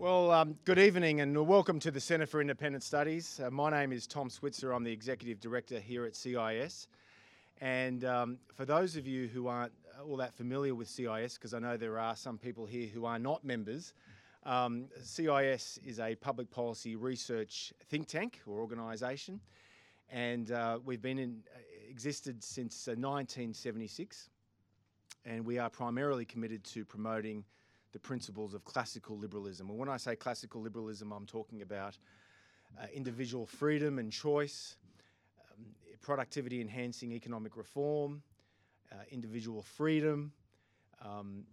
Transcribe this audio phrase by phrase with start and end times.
[0.00, 3.38] Well, um, good evening and welcome to the Centre for Independent Studies.
[3.38, 4.72] Uh, my name is Tom Switzer.
[4.72, 6.88] I'm the Executive Director here at CIS.
[7.60, 11.58] And um, for those of you who aren't all that familiar with CIS, because I
[11.58, 13.92] know there are some people here who are not members,
[14.46, 19.38] um, CIS is a public policy research think tank or organisation,
[20.08, 21.58] and uh, we've been in uh,
[21.90, 24.30] existed since uh, 1976,
[25.26, 27.44] and we are primarily committed to promoting
[27.92, 29.68] the principles of classical liberalism.
[29.68, 31.98] And when I say classical liberalism, I'm talking about
[32.80, 34.76] uh, individual freedom and choice,
[35.50, 35.66] um,
[36.00, 38.22] productivity enhancing economic reform,
[38.92, 40.32] uh, individual freedom,
[41.04, 41.44] um,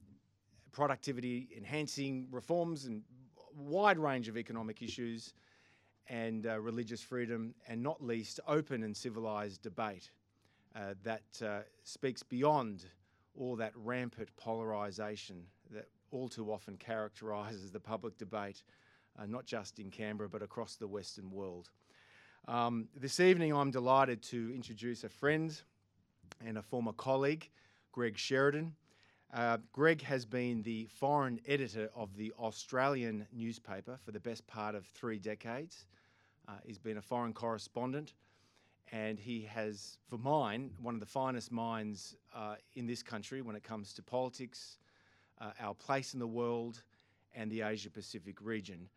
[0.72, 3.02] productivity enhancing reforms and
[3.56, 5.34] wide range of economic issues,
[6.10, 10.12] and uh, religious freedom, and not least open and civilized debate
[10.76, 12.86] uh, that uh, speaks beyond
[13.38, 15.44] all that rampant polarization
[16.12, 18.64] all too often characterises the public debate,
[19.20, 21.70] uh, not just in Canberra but across the Western world.
[22.48, 25.60] Um, this evening, I'm delighted to introduce a friend
[26.46, 27.50] and a former colleague,
[27.92, 28.74] Greg Sheridan.
[29.34, 34.76] Uh, Greg has been the foreign editor of the Australian newspaper for the best part
[34.76, 35.86] of three decades.
[36.48, 38.14] Uh, he's been a foreign correspondent,
[38.94, 43.58] and he has, for mine, one of the finest minds uh, in this country when
[43.58, 44.78] it comes to politics,
[45.40, 46.84] uh, our place in the world,
[47.36, 48.90] and the Asia Pacific region.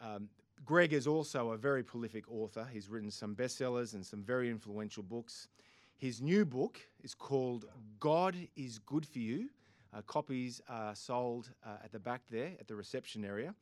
[0.00, 0.28] Um,
[0.64, 2.66] Greg is also a very prolific author.
[2.72, 5.48] He's written some bestsellers and some very influential books.
[5.96, 7.66] His new book is called
[8.00, 9.50] God is Good for You.
[9.92, 13.54] Uh, copies are sold uh, at the back there at the reception area.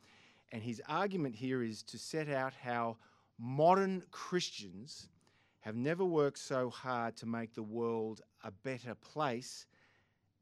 [0.53, 2.97] And his argument here is to set out how
[3.39, 5.09] modern Christians
[5.61, 9.67] have never worked so hard to make the world a better place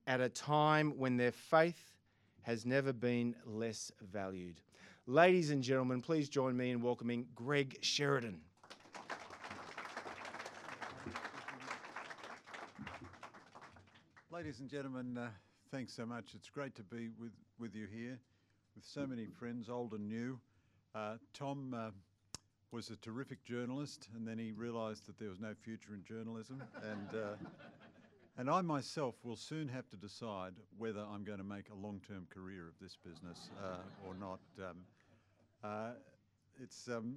[0.07, 1.95] at a time when their faith
[2.43, 4.61] has never been less valued.
[5.07, 8.41] Ladies and gentlemen, please join me in welcoming Greg Sheridan.
[14.31, 15.29] Ladies and gentlemen, uh,
[15.71, 16.33] thanks so much.
[16.35, 18.19] It's great to be with, with you here
[18.75, 20.39] with so many friends, old and new.
[20.95, 21.91] Uh, Tom uh,
[22.71, 26.63] was a terrific journalist, and then he realised that there was no future in journalism.
[26.83, 27.35] and uh,
[28.41, 32.27] and I myself will soon have to decide whether I'm going to make a long-term
[32.33, 33.77] career of this business uh,
[34.09, 34.41] or not.
[34.59, 34.77] Um,
[35.63, 35.91] uh,
[36.59, 37.17] it's um,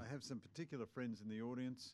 [0.00, 1.92] I have some particular friends in the audience.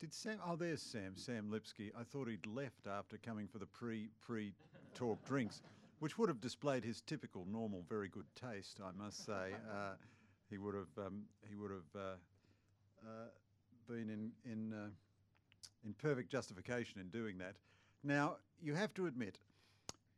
[0.00, 0.38] Did Sam?
[0.48, 1.12] Oh, there's Sam.
[1.16, 1.90] Sam Lipski.
[1.94, 4.54] I thought he'd left after coming for the pre pre
[4.94, 5.60] talk drinks,
[5.98, 8.80] which would have displayed his typical, normal, very good taste.
[8.82, 9.96] I must say, uh,
[10.48, 13.28] he would have um, he would have uh, uh,
[13.86, 14.88] been in in uh,
[15.86, 17.54] in perfect justification in doing that.
[18.02, 19.38] Now, you have to admit,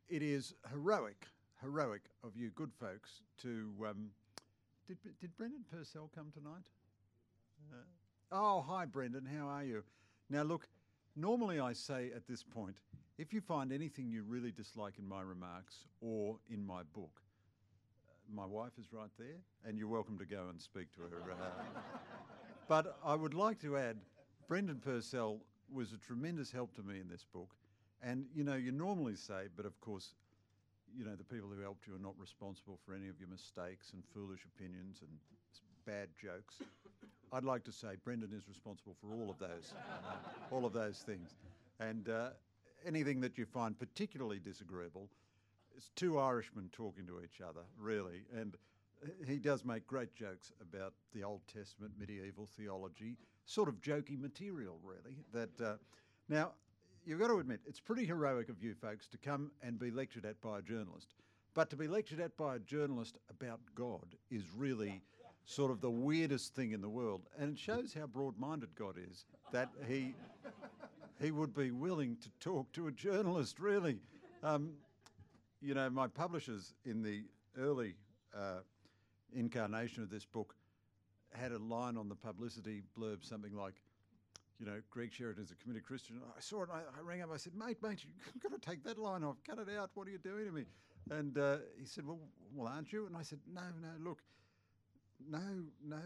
[0.09, 1.27] it is heroic,
[1.61, 3.71] heroic of you good folks to.
[3.87, 4.09] Um,
[4.87, 6.65] did, did Brendan Purcell come tonight?
[7.71, 7.75] Uh,
[8.31, 9.25] oh, hi, Brendan.
[9.25, 9.83] How are you?
[10.31, 10.67] Now, look,
[11.15, 12.77] normally I say at this point,
[13.19, 17.21] if you find anything you really dislike in my remarks or in my book,
[18.09, 21.31] uh, my wife is right there, and you're welcome to go and speak to her.
[21.31, 21.79] Uh,
[22.67, 23.97] but I would like to add
[24.47, 25.39] Brendan Purcell
[25.73, 27.55] was a tremendous help to me in this book.
[28.01, 30.13] And you know, you normally say, but of course,
[30.97, 33.91] you know, the people who helped you are not responsible for any of your mistakes
[33.93, 35.09] and foolish opinions and
[35.85, 36.55] bad jokes.
[37.31, 40.11] I'd like to say Brendan is responsible for all of those, uh,
[40.51, 41.35] all of those things,
[41.79, 42.29] and uh,
[42.85, 45.09] anything that you find particularly disagreeable.
[45.77, 48.57] It's two Irishmen talking to each other, really, and
[49.25, 53.15] he does make great jokes about the Old Testament, medieval theology,
[53.49, 55.17] sort of jokey material, really.
[55.33, 55.75] That uh,
[56.27, 56.51] now
[57.05, 60.25] you've got to admit it's pretty heroic of you folks to come and be lectured
[60.25, 61.15] at by a journalist,
[61.55, 65.01] but to be lectured at by a journalist about God is really
[65.45, 69.25] sort of the weirdest thing in the world, and it shows how broad-minded God is
[69.51, 70.13] that he
[71.19, 73.59] he would be willing to talk to a journalist.
[73.59, 73.97] Really,
[74.43, 74.73] um,
[75.59, 77.23] you know, my publishers in the
[77.57, 77.95] early
[78.37, 78.59] uh,
[79.33, 80.55] incarnation of this book
[81.33, 83.75] had a line on the publicity blurb, something like,
[84.59, 86.19] you know, Greg Sheridan is a committed Christian.
[86.35, 88.03] I saw it, I, I rang up, I said, mate, mate,
[88.33, 90.51] you've got to take that line off, cut it out, what are you doing to
[90.51, 90.65] me?
[91.11, 92.19] And uh, he said, well,
[92.53, 93.05] well, aren't you?
[93.05, 94.19] And I said, no, no, look,
[95.29, 95.39] no,
[95.85, 96.01] no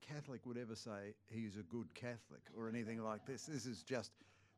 [0.00, 3.44] Catholic would ever say he's a good Catholic or anything like this.
[3.44, 4.12] This is just,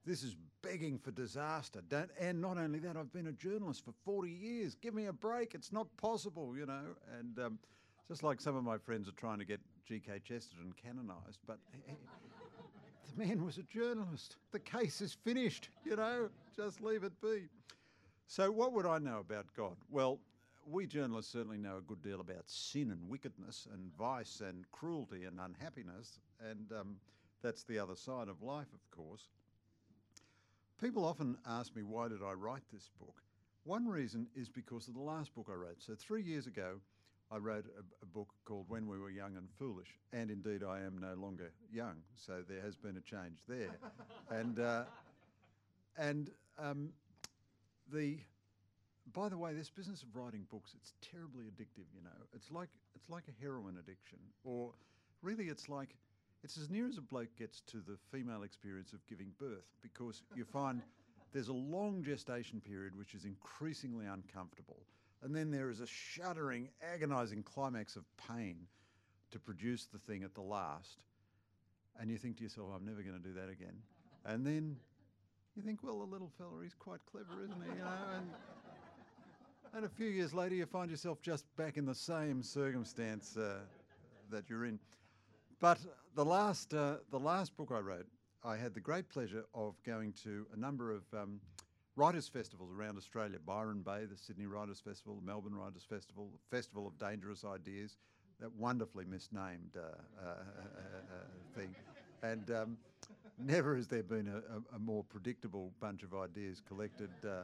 [0.04, 1.80] this is begging for disaster.
[1.88, 4.74] Don't, and not only that, I've been a journalist for 40 years.
[4.74, 5.54] Give me a break.
[5.54, 6.96] It's not possible, you know.
[7.18, 7.58] And um,
[8.08, 10.20] just like some of my friends are trying to get G.K.
[10.24, 11.92] Chesterton canonised, but he,
[13.16, 14.36] the man was a journalist.
[14.52, 17.48] The case is finished, you know, just leave it be.
[18.26, 19.76] So, what would I know about God?
[19.90, 20.18] Well,
[20.70, 25.24] we journalists certainly know a good deal about sin and wickedness and vice and cruelty
[25.24, 26.96] and unhappiness, and um,
[27.42, 29.28] that's the other side of life, of course.
[30.80, 33.22] People often ask me, why did I write this book?
[33.64, 35.80] One reason is because of the last book I wrote.
[35.80, 36.80] So, three years ago,
[37.32, 40.80] I wrote a, a, book called When We Were Young and Foolish, and indeed I
[40.80, 43.70] am no longer young, so there has been a change there.
[44.30, 44.84] and uh,
[45.96, 46.90] and um,
[47.90, 48.18] the
[49.14, 52.10] by the way, this business of writing books, it's terribly addictive, you know.
[52.34, 54.18] It's like it's like a heroin addiction.
[54.44, 54.72] Or
[55.22, 55.96] really it's like
[56.44, 60.22] it's as near as a bloke gets to the female experience of giving birth because
[60.34, 60.82] you find
[61.32, 64.82] there's a long gestation period which is increasingly uncomfortable.
[65.22, 68.56] And then there is a shuddering, agonizing climax of pain
[69.30, 70.98] to produce the thing at the last.
[72.00, 73.76] And you think to yourself, I'm never going to do that again.
[74.24, 74.76] And then
[75.56, 77.78] you think, well, the little fella, he's quite clever, isn't he?
[77.78, 78.30] You know, and,
[79.74, 83.58] and a few years later, you find yourself just back in the same circumstance uh,
[84.30, 84.78] that you're in.
[85.60, 85.78] But
[86.14, 88.06] the last, uh, the last book I wrote,
[88.44, 91.40] I had the great pleasure of going to a number of um,
[91.96, 96.86] writers' festivals around Australia Byron Bay, the Sydney Writers' Festival, the Melbourne Writers' Festival, Festival
[96.86, 97.96] of Dangerous Ideas,
[98.40, 101.74] that wonderfully misnamed uh, uh, uh, thing.
[102.22, 102.76] And um,
[103.38, 107.10] never has there been a, a, more predictable bunch of ideas collected.
[107.24, 107.42] Uh,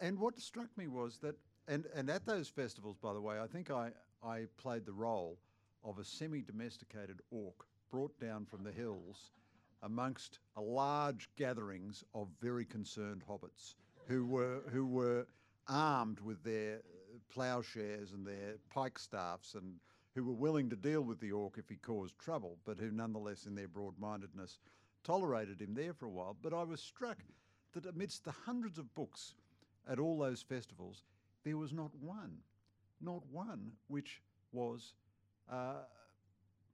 [0.00, 1.36] and what struck me was that,
[1.68, 3.90] and, and at those festivals, by the way, I think I,
[4.24, 5.38] I played the role
[5.84, 9.30] of a semi domesticated orc brought down from the hills
[9.86, 13.76] amongst a large gatherings of very concerned hobbits
[14.08, 15.26] who were, who were
[15.68, 16.80] armed with their
[17.32, 19.74] ploughshares and their pike staffs and
[20.14, 23.46] who were willing to deal with the orc if he caused trouble, but who nonetheless,
[23.46, 24.58] in their broad mindedness,
[25.04, 26.36] tolerated him there for a while.
[26.42, 27.18] But I was struck
[27.72, 29.34] that amidst the hundreds of books
[29.88, 31.04] at all those festivals,
[31.44, 32.38] there was not one,
[33.00, 34.20] not one which
[34.52, 34.94] was
[35.52, 35.84] uh,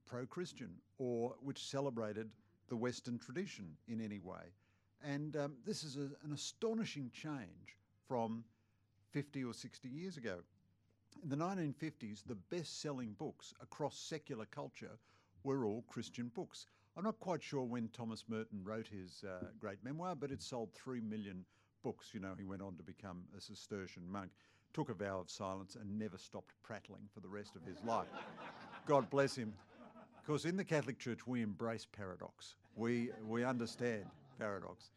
[0.05, 2.31] pro Christian or which celebrated
[2.73, 4.51] the Western tradition in any way.
[5.05, 7.77] And um, this is a, an astonishing change
[8.07, 8.43] from
[9.11, 10.39] 50 or 60 years ago.
[11.21, 14.97] In the 1950s, the best selling books across secular culture
[15.43, 16.65] were all Christian books.
[16.97, 20.73] I'm not quite sure when Thomas Merton wrote his uh, great memoir, but it sold
[20.73, 21.45] 3 million
[21.83, 22.07] books.
[22.11, 24.31] You know, he went on to become a Cistercian monk,
[24.73, 28.07] took a vow of silence, and never stopped prattling for the rest of his life.
[28.87, 29.53] God bless him.
[30.25, 32.55] Because in the Catholic Church, we embrace paradox.
[32.75, 34.05] We, we understand
[34.39, 34.89] paradox.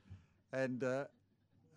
[0.52, 1.04] And uh,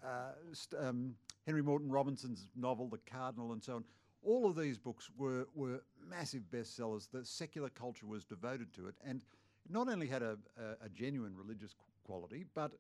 [0.04, 0.32] uh,
[0.80, 1.16] um,
[1.46, 3.84] Henry Morton Robinson's novel, The Cardinal, and so on,
[4.24, 7.10] all of these books were, were massive bestsellers.
[7.12, 8.96] The secular culture was devoted to it.
[9.06, 9.24] And
[9.70, 11.76] not only had a, a, a genuine religious
[12.06, 12.72] quality, but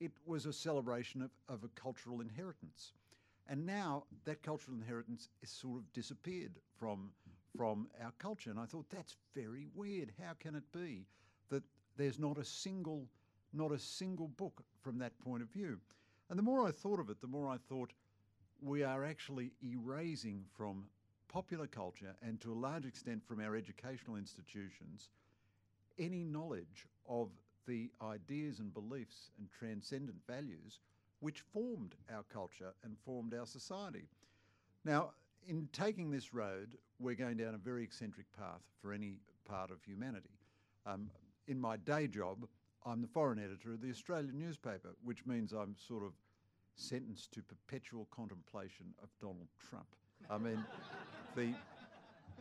[0.00, 2.92] it was a celebration of, of a cultural inheritance.
[3.48, 7.10] And now that cultural inheritance has sort of disappeared from
[7.56, 8.50] from our culture.
[8.50, 10.12] And I thought that's very weird.
[10.22, 11.06] How can it be
[11.50, 11.62] that
[11.98, 13.06] there's not a single,
[13.52, 15.78] not a single book from that point of view?
[16.30, 17.92] And the more I thought of it, the more I thought
[18.62, 20.84] we are actually erasing from
[21.28, 25.10] popular culture and to a large extent from our educational institutions
[25.98, 27.28] any knowledge of
[27.66, 30.80] the ideas and beliefs and transcendent values
[31.20, 34.04] which formed our culture and formed our society.
[34.84, 35.10] Now,
[35.46, 39.14] in taking this road, we're going down a very eccentric path for any
[39.44, 40.30] part of humanity.
[40.86, 41.10] Um,
[41.48, 42.46] in my day job,
[42.86, 46.12] I'm the foreign editor of the Australian newspaper, which means I'm sort of
[46.76, 49.88] sentenced to perpetual contemplation of Donald Trump.
[50.30, 50.64] I mean,
[51.36, 51.54] the,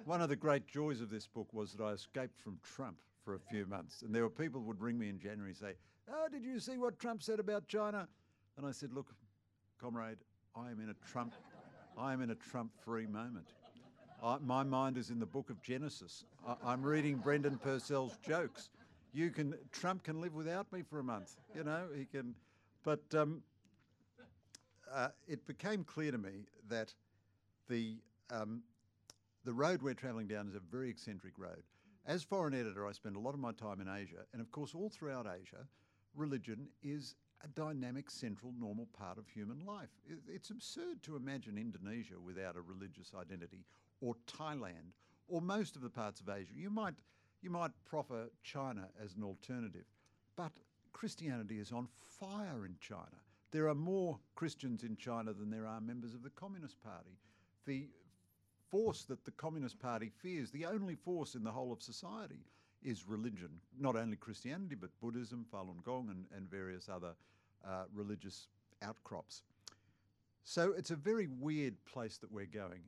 [0.05, 3.35] one of the great joys of this book was that I escaped from Trump for
[3.35, 4.03] a few months.
[4.03, 5.73] And there were people who would ring me in January and say,
[6.09, 8.07] Oh, did you see what Trump said about China?
[8.57, 9.07] And I said, Look,
[9.81, 10.17] comrade,
[10.55, 11.33] I am in a Trump
[11.97, 13.47] I am in a Trump free moment.
[14.23, 16.25] I, my mind is in the book of Genesis.
[16.63, 18.69] I, am reading Brendan Purcell's jokes.
[19.13, 21.35] You can Trump can live without me for a month.
[21.55, 22.35] You know he can,
[22.83, 23.41] but um,
[24.93, 26.93] uh, it became clear to me that
[27.69, 27.97] the
[28.29, 28.63] um,
[29.45, 31.63] the road we're travelling down is a very eccentric road.
[32.05, 34.73] As foreign editor, I spend a lot of my time in Asia, and of course,
[34.73, 35.67] all throughout Asia,
[36.15, 39.89] religion is a dynamic, central, normal part of human life.
[40.27, 43.65] It's absurd to imagine Indonesia without a religious identity,
[44.01, 44.93] or Thailand,
[45.27, 46.53] or most of the parts of Asia.
[46.55, 46.95] You might,
[47.41, 49.85] you might proffer China as an alternative,
[50.35, 50.51] but
[50.93, 51.87] Christianity is on
[52.19, 53.21] fire in China.
[53.51, 57.17] There are more Christians in China than there are members of the Communist Party.
[57.65, 57.87] The
[58.69, 62.45] force that the Communist Party fears, the only force in the whole of society,
[62.83, 67.13] is religion, not only Christianity, but Buddhism, Falun Gong, and, and various other
[67.65, 68.47] uh, religious
[68.81, 69.43] outcrops.
[70.43, 72.81] So it's a very weird place that we're going.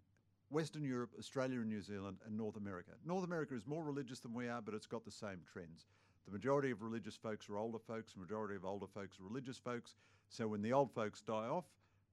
[0.50, 2.92] Western Europe, Australia and New Zealand, and North America.
[3.06, 5.86] North America is more religious than we are, but it's got the same trends.
[6.26, 9.58] The majority of religious folks are older folks, the majority of older folks are religious
[9.58, 9.96] folks.
[10.30, 11.66] So when the old folks die off,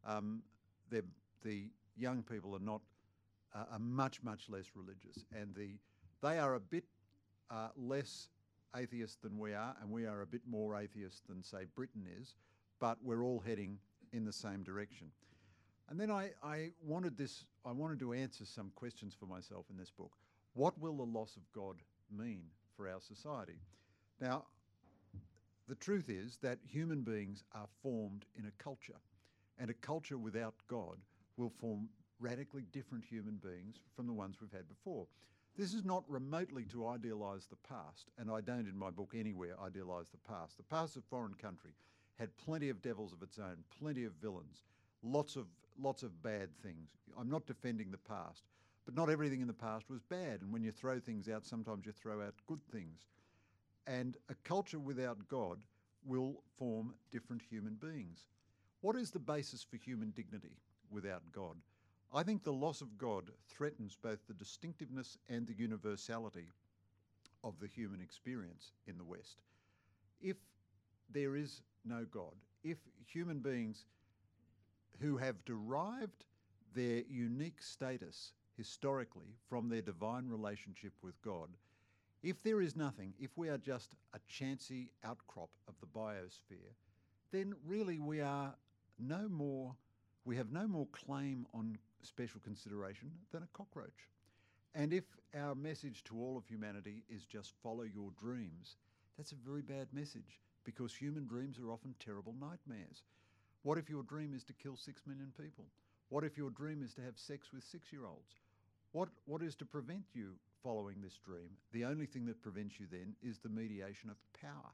[0.06, 0.42] um,
[0.90, 2.80] the young people are not
[3.54, 5.76] uh, are much much less religious, and the
[6.22, 6.84] they are a bit
[7.50, 8.28] uh, less
[8.76, 12.34] atheist than we are, and we are a bit more atheist than say Britain is,
[12.80, 13.78] but we're all heading
[14.12, 15.08] in the same direction.
[15.88, 19.76] And then I, I wanted this I wanted to answer some questions for myself in
[19.76, 20.12] this book.
[20.54, 21.76] What will the loss of God
[22.10, 22.44] mean
[22.76, 23.60] for our society?
[24.20, 24.44] Now,
[25.68, 29.00] the truth is that human beings are formed in a culture,
[29.58, 30.96] and a culture without God
[31.36, 31.88] will form
[32.20, 35.06] radically different human beings from the ones we've had before.
[35.56, 39.56] This is not remotely to idealise the past, and I don't in my book anywhere
[39.60, 40.56] idealise the past.
[40.56, 41.72] The past of foreign country
[42.18, 44.62] had plenty of devils of its own, plenty of villains,
[45.02, 45.46] lots of
[45.80, 46.90] lots of bad things.
[47.18, 48.42] I'm not defending the past,
[48.84, 50.42] but not everything in the past was bad.
[50.42, 53.06] And when you throw things out, sometimes you throw out good things.
[53.86, 55.58] And a culture without God
[56.04, 58.26] will form different human beings.
[58.80, 60.56] What is the basis for human dignity
[60.90, 61.56] without God?
[62.14, 66.52] I think the loss of God threatens both the distinctiveness and the universality
[67.42, 69.42] of the human experience in the West.
[70.20, 70.36] If
[71.12, 73.84] there is no God, if human beings
[75.00, 76.24] who have derived
[76.74, 81.48] their unique status historically from their divine relationship with God
[82.26, 86.74] if there is nothing, if we are just a chancy outcrop of the biosphere,
[87.30, 88.52] then really we are
[88.98, 89.76] no more,
[90.24, 94.08] we have no more claim on special consideration than a cockroach.
[94.74, 95.04] And if
[95.38, 98.76] our message to all of humanity is just follow your dreams,
[99.16, 103.04] that's a very bad message because human dreams are often terrible nightmares.
[103.66, 105.64] What if your dream is to kill six million people?
[106.08, 108.36] What if your dream is to have sex with six year olds?
[108.92, 111.50] What, what is to prevent you following this dream.
[111.72, 114.70] The only thing that prevents you then is the mediation of power.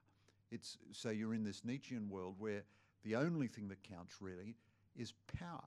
[0.51, 2.65] It's so you're in this Nietzschean world where
[3.03, 4.57] the only thing that counts really
[4.95, 5.65] is power.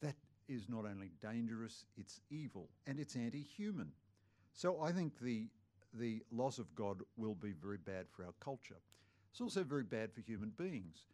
[0.00, 0.14] That
[0.48, 3.90] is not only dangerous, it's evil and it's anti-human.
[4.52, 5.48] So I think the
[5.92, 8.78] the loss of God will be very bad for our culture.
[9.32, 11.06] It's also very bad for human beings.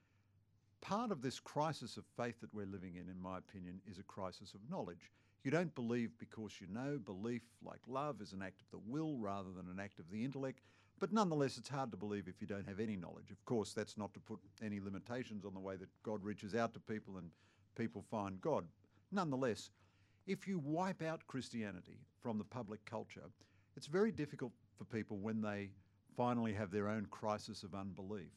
[0.80, 4.04] Part of this crisis of faith that we're living in, in my opinion, is a
[4.04, 5.10] crisis of knowledge.
[5.44, 6.98] You don't believe because you know.
[6.98, 10.24] Belief, like love, is an act of the will rather than an act of the
[10.24, 10.60] intellect.
[10.98, 13.30] But nonetheless, it's hard to believe if you don't have any knowledge.
[13.30, 16.74] Of course, that's not to put any limitations on the way that God reaches out
[16.74, 17.30] to people and
[17.76, 18.66] people find God.
[19.10, 19.70] Nonetheless,
[20.26, 23.30] if you wipe out Christianity from the public culture,
[23.76, 25.70] it's very difficult for people when they
[26.16, 28.30] finally have their own crisis of unbelief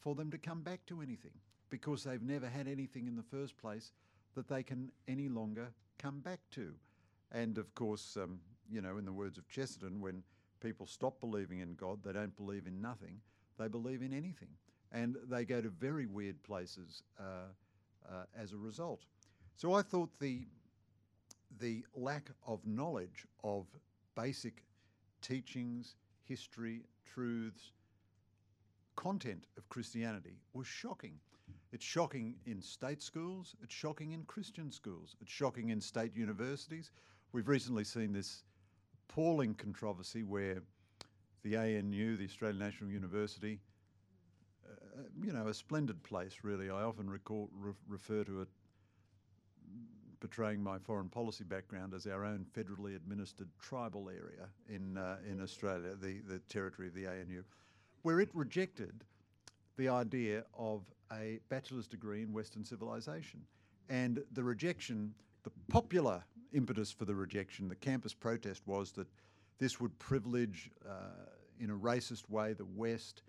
[0.00, 1.32] for them to come back to anything
[1.70, 3.92] because they've never had anything in the first place
[4.34, 6.72] that they can any longer come back to.
[7.32, 8.40] And of course, um,
[8.70, 10.22] you know, in the words of Chesterton, when
[10.60, 13.20] people stop believing in God, they don't believe in nothing,
[13.58, 14.48] they believe in anything.
[14.92, 17.52] And they go to very weird places uh,
[18.08, 19.02] uh, as a result.
[19.56, 20.46] So I thought the,
[21.60, 23.66] the lack of knowledge of
[24.16, 24.62] basic
[25.20, 27.72] teachings, history, truths,
[28.98, 31.20] content of Christianity was shocking.
[31.72, 36.90] It's shocking in state schools, it's shocking in Christian schools, it's shocking in state universities.
[37.30, 38.42] We've recently seen this
[39.08, 40.62] appalling controversy where
[41.44, 43.60] the ANU, the Australian National University,
[44.68, 46.68] uh, you know, a splendid place, really.
[46.68, 48.48] I often recall, re refer to it,
[50.18, 55.40] portraying my foreign policy background as our own federally administered tribal area in, uh, in
[55.40, 57.44] Australia, the, the territory of the ANU,
[58.02, 59.04] where it rejected
[59.76, 63.40] the idea of a bachelor's degree in Western civilization.
[63.88, 65.14] And the rejection,
[65.44, 69.06] the popular impetus for the rejection, the campus protest was that
[69.58, 71.26] this would privilege, uh,
[71.60, 73.22] in a racist way, the West.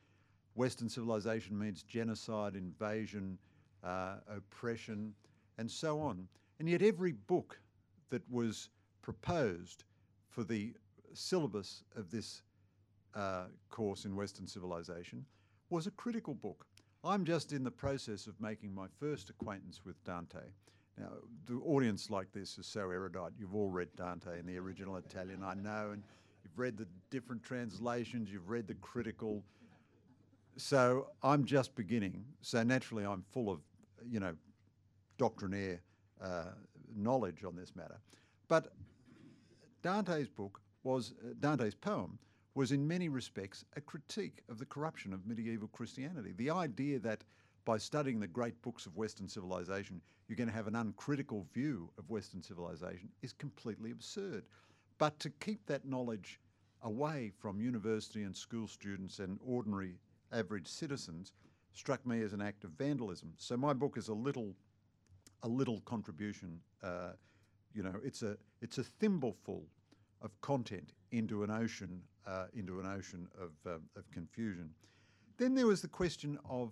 [0.55, 3.37] Western civilization means genocide, invasion,
[3.83, 5.13] uh, oppression,
[5.57, 6.27] and so on.
[6.59, 7.59] And yet, every book
[8.09, 8.69] that was
[9.01, 9.85] proposed
[10.29, 10.73] for the
[11.13, 12.41] syllabus of this
[13.15, 15.25] uh, course in Western civilization
[15.69, 16.65] was a critical book.
[17.03, 20.39] I'm just in the process of making my first acquaintance with Dante.
[20.97, 21.11] Now,
[21.45, 23.31] the audience like this is so erudite.
[23.39, 26.03] You've all read Dante in the original Italian, I know, and
[26.43, 29.43] you've read the different translations, you've read the critical.
[30.57, 32.25] So I'm just beginning.
[32.41, 33.59] So naturally, I'm full of,
[34.05, 34.35] you know,
[35.17, 35.79] doctrinaire
[36.21, 36.51] uh,
[36.93, 37.97] knowledge on this matter.
[38.49, 38.73] But
[39.81, 42.19] Dante's book was, uh, Dante's poem
[42.59, 46.33] was in many respects a critique of the corruption of medieval Christianity.
[46.35, 47.23] The idea that
[47.63, 51.89] by studying the great books of Western civilization, you're going to have an uncritical view
[51.97, 54.43] of Western civilization is completely absurd.
[54.97, 56.41] But to keep that knowledge
[56.81, 59.95] away from university and school students and ordinary
[60.33, 61.31] average citizens
[61.71, 63.31] struck me as an act of vandalism.
[63.37, 64.53] So my book is a little,
[65.43, 66.59] a little contribution.
[66.83, 67.11] Uh,
[67.73, 69.63] you know, it's a it's a thimbleful
[70.21, 74.69] of content into an ocean uh, into an ocean of uh, of confusion.
[75.37, 76.71] Then there was the question of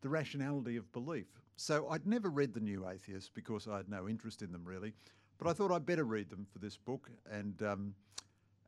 [0.00, 1.26] the rationality of belief.
[1.56, 4.92] So I'd never read the New Atheists because I had no interest in them really,
[5.38, 7.10] but I thought I'd better read them for this book.
[7.30, 7.94] And um,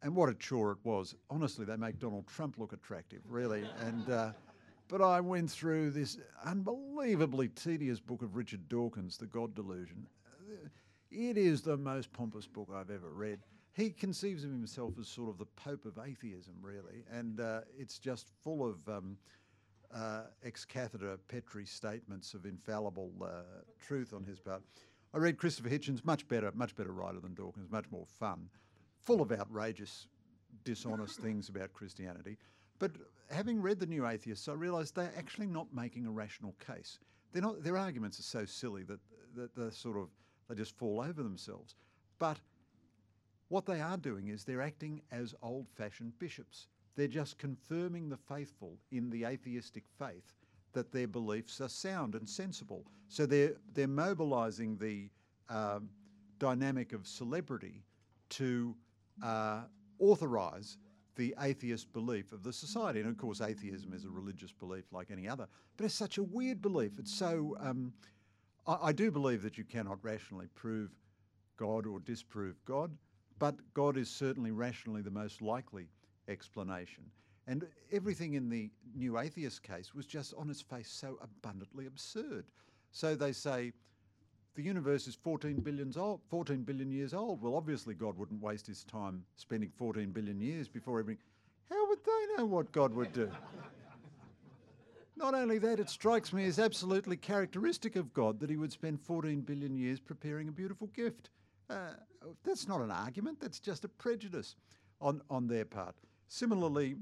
[0.02, 1.14] and what a chore it was.
[1.30, 3.64] Honestly, they make Donald Trump look attractive, really.
[3.80, 4.32] and uh,
[4.88, 10.06] but I went through this unbelievably tedious book of Richard Dawkins, The God Delusion.
[11.10, 13.40] It is the most pompous book I've ever read.
[13.76, 17.98] He conceives of himself as sort of the Pope of atheism, really, and uh, it's
[17.98, 19.18] just full of um,
[19.94, 23.42] uh, ex cathedra Petri statements of infallible uh,
[23.78, 24.62] truth on his part.
[25.12, 28.48] I read Christopher Hitchens, much better, much better writer than Dawkins, much more fun,
[28.98, 30.06] full of outrageous,
[30.64, 32.38] dishonest things about Christianity.
[32.78, 32.92] But
[33.30, 36.98] having read the New Atheists, I realised they're actually not making a rational case.
[37.32, 39.00] They're not, their arguments are so silly that,
[39.34, 40.08] that they're sort of
[40.48, 41.74] they just fall over themselves.
[42.18, 42.38] But
[43.48, 46.66] what they are doing is they're acting as old-fashioned bishops.
[46.96, 50.34] They're just confirming the faithful in the atheistic faith
[50.72, 52.86] that their beliefs are sound and sensible.
[53.08, 55.10] So they're they're mobilising the
[55.48, 55.88] um,
[56.38, 57.82] dynamic of celebrity
[58.30, 58.74] to
[59.22, 59.62] uh,
[59.98, 60.78] authorise
[61.14, 63.00] the atheist belief of the society.
[63.00, 66.22] And of course, atheism is a religious belief like any other, but it's such a
[66.22, 66.98] weird belief.
[66.98, 67.56] It's so.
[67.60, 67.92] Um,
[68.66, 70.90] I, I do believe that you cannot rationally prove
[71.56, 72.90] God or disprove God,
[73.38, 75.88] but God is certainly rationally the most likely
[76.28, 77.04] explanation.
[77.46, 82.44] And everything in the new atheist case was just on its face so abundantly absurd.
[82.90, 83.72] So they say
[84.56, 87.42] the universe is 14 billion, old, 14 billion years old.
[87.42, 91.22] Well, obviously, God wouldn't waste his time spending 14 billion years before everything.
[91.70, 93.30] How would they know what God would do?
[95.16, 99.00] Not only that, it strikes me as absolutely characteristic of God that he would spend
[99.00, 101.30] 14 billion years preparing a beautiful gift.
[101.68, 101.94] Uh,
[102.44, 104.56] that's not an argument, that's just a prejudice
[105.00, 105.94] on, on their part.
[106.28, 106.96] Similarly,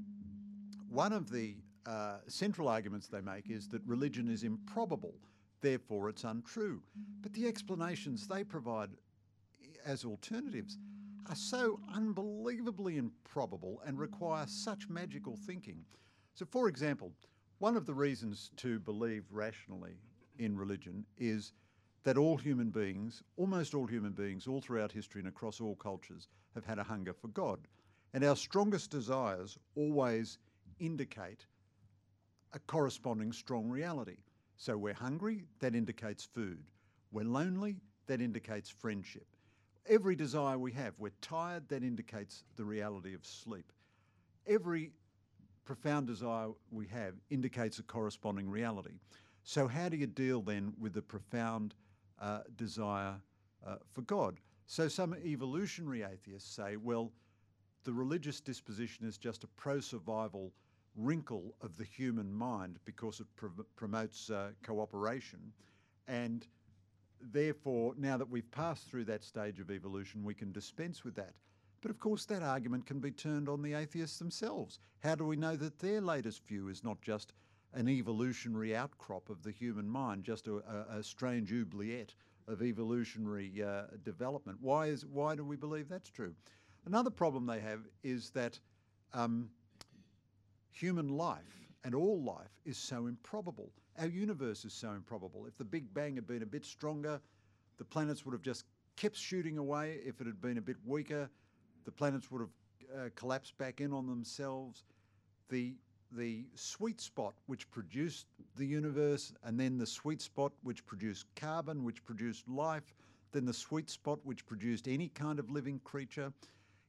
[0.89, 5.13] one of the uh, central arguments they make is that religion is improbable
[5.65, 6.79] therefore it's untrue.
[7.21, 8.91] But the explanations they provide
[9.83, 10.77] as alternatives
[11.27, 15.83] are so unbelievably improbable and require such magical thinking.
[16.35, 17.11] So, for example,
[17.57, 19.95] one of the reasons to believe rationally
[20.37, 21.53] in religion is
[22.05, 26.27] that all human beings, almost all human beings, all throughout history and across all cultures,
[26.53, 27.59] have had a hunger for God.
[28.13, 30.37] And our strongest desires always
[30.79, 31.47] indicate
[32.53, 34.17] a corresponding strong reality.
[34.55, 36.63] So we're hungry, that indicates food.
[37.11, 39.25] We're lonely, that indicates friendship.
[39.87, 43.73] Every desire we have, we're tired, that indicates the reality of sleep.
[44.45, 44.91] Every
[45.65, 48.99] profound desire we have indicates a corresponding reality.
[49.43, 51.73] So, how do you deal then with the profound
[52.21, 53.15] uh, desire
[53.65, 54.39] uh, for God?
[54.67, 57.11] So, some evolutionary atheists say, well,
[57.83, 60.51] the religious disposition is just a pro survival
[60.95, 65.39] wrinkle of the human mind because it pr promotes uh, cooperation.
[66.07, 66.47] And
[67.21, 71.33] therefore, now that we've passed through that stage of evolution, we can dispense with that.
[71.81, 74.79] But of course, that argument can be turned on the atheists themselves.
[75.03, 77.33] How do we know that their latest view is not just
[77.75, 82.13] an evolutionary outcrop of the human mind, just a, a, strange oubliette
[82.47, 84.57] of evolutionary uh, development?
[84.61, 86.33] Why, is, why do we believe that's true?
[86.85, 88.59] Another problem they have is that
[89.13, 89.49] um,
[90.71, 93.71] human life and all life is so improbable.
[93.99, 95.45] Our universe is so improbable.
[95.45, 97.19] If the Big Bang had been a bit stronger,
[97.77, 99.99] the planets would have just kept shooting away.
[100.05, 101.29] If it had been a bit weaker,
[101.83, 102.49] the planets would have
[102.97, 104.83] uh, collapsed back in on themselves.
[105.49, 105.75] The
[106.11, 111.83] the sweet spot which produced the universe, and then the sweet spot which produced carbon,
[111.83, 112.93] which produced life,
[113.31, 116.31] then the sweet spot which produced any kind of living creature.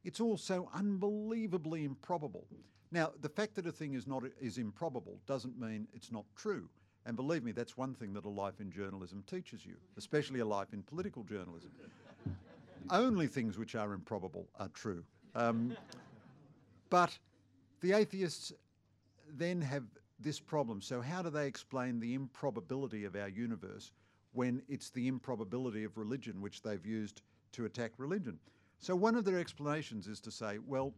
[0.05, 2.47] It's all so unbelievably improbable.
[2.93, 6.69] Now, the fact that a thing is not is improbable doesn't mean it's not true.
[7.05, 10.45] And believe me, that's one thing that a life in journalism teaches you, especially a
[10.45, 11.71] life in political journalism.
[12.91, 15.05] Only things which are improbable are true.
[15.35, 15.77] Um,
[16.91, 17.17] but
[17.81, 18.53] the atheists
[19.38, 19.85] then have
[20.18, 20.81] this problem.
[20.81, 23.92] So, how do they explain the improbability of our universe
[24.33, 27.22] when it's the improbability of religion which they've used
[27.53, 28.38] to attack religion?
[28.79, 30.94] So, one of their explanations is to say, well,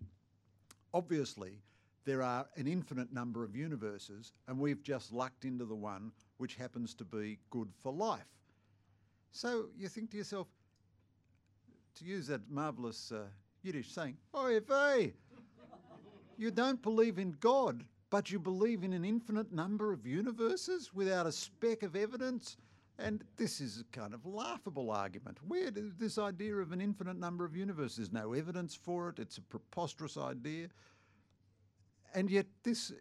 [0.95, 1.61] obviously,
[2.05, 6.55] there are an infinite number of universes, and we've just lucked into the one which
[6.55, 8.25] happens to be good for life.
[9.33, 10.47] So you think to yourself,
[11.97, 13.25] to use that marvellous uh,
[13.63, 15.13] Yiddish saying, Oi vey,
[16.39, 21.27] you don't believe in God, but you believe in an infinite number of universes without
[21.27, 22.57] a speck of evidence.
[22.99, 25.39] And this is a kind of laughable argument.
[25.47, 27.97] Where does this idea of an infinite number of universes?
[27.97, 29.19] There's no evidence for it.
[29.19, 30.69] It's a preposterous idea.
[32.15, 32.93] And yet, this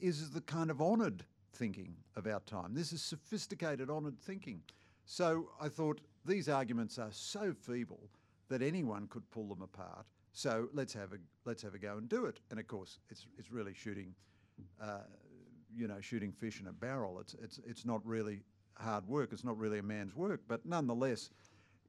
[0.00, 2.74] is the kind of honoured thinking of our time.
[2.74, 4.62] This is sophisticated, honoured thinking.
[5.06, 8.10] So I thought these arguments are so feeble
[8.48, 10.06] that anyone could pull them apart.
[10.36, 12.40] So let's have a let's have a go and do it.
[12.50, 14.14] And of course, it's it's really shooting,
[14.78, 14.98] uh,
[15.74, 17.18] you know, shooting fish in a barrel.
[17.20, 18.42] It's it's it's not really
[18.74, 19.30] hard work.
[19.32, 21.30] It's not really a man's work, but nonetheless,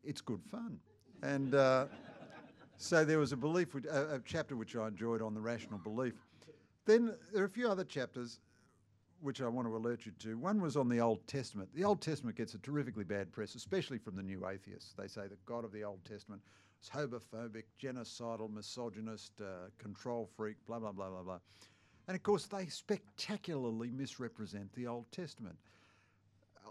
[0.05, 0.79] it's good fun.
[1.23, 1.87] And uh,
[2.77, 6.13] so there was a belief, a, a chapter which I enjoyed on the rational belief.
[6.85, 8.39] Then there are a few other chapters
[9.19, 10.37] which I want to alert you to.
[10.37, 11.67] One was on the Old Testament.
[11.75, 14.93] The Old Testament gets a terrifically bad press, especially from the new atheists.
[14.97, 16.41] They say the God of the Old Testament
[16.85, 21.39] homophobic, genocidal, misogynist, uh, control freak, blah, blah, blah, blah, blah.
[22.07, 25.57] And of course, they spectacularly misrepresent the Old Testament.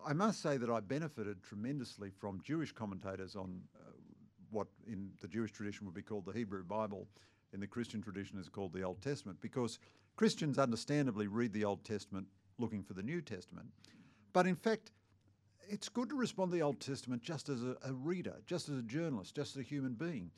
[0.06, 3.90] I must say that I benefited tremendously from Jewish commentators on uh,
[4.50, 7.06] what in the Jewish tradition would be called the Hebrew Bible,
[7.52, 9.78] in the Christian tradition is called the Old Testament, because
[10.16, 12.26] Christians understandably read the Old Testament
[12.58, 13.66] looking for the New Testament.
[14.32, 14.92] But in fact,
[15.68, 18.78] it's good to respond to the Old Testament just as a, a reader, just as
[18.78, 20.30] a journalist, just as a human being.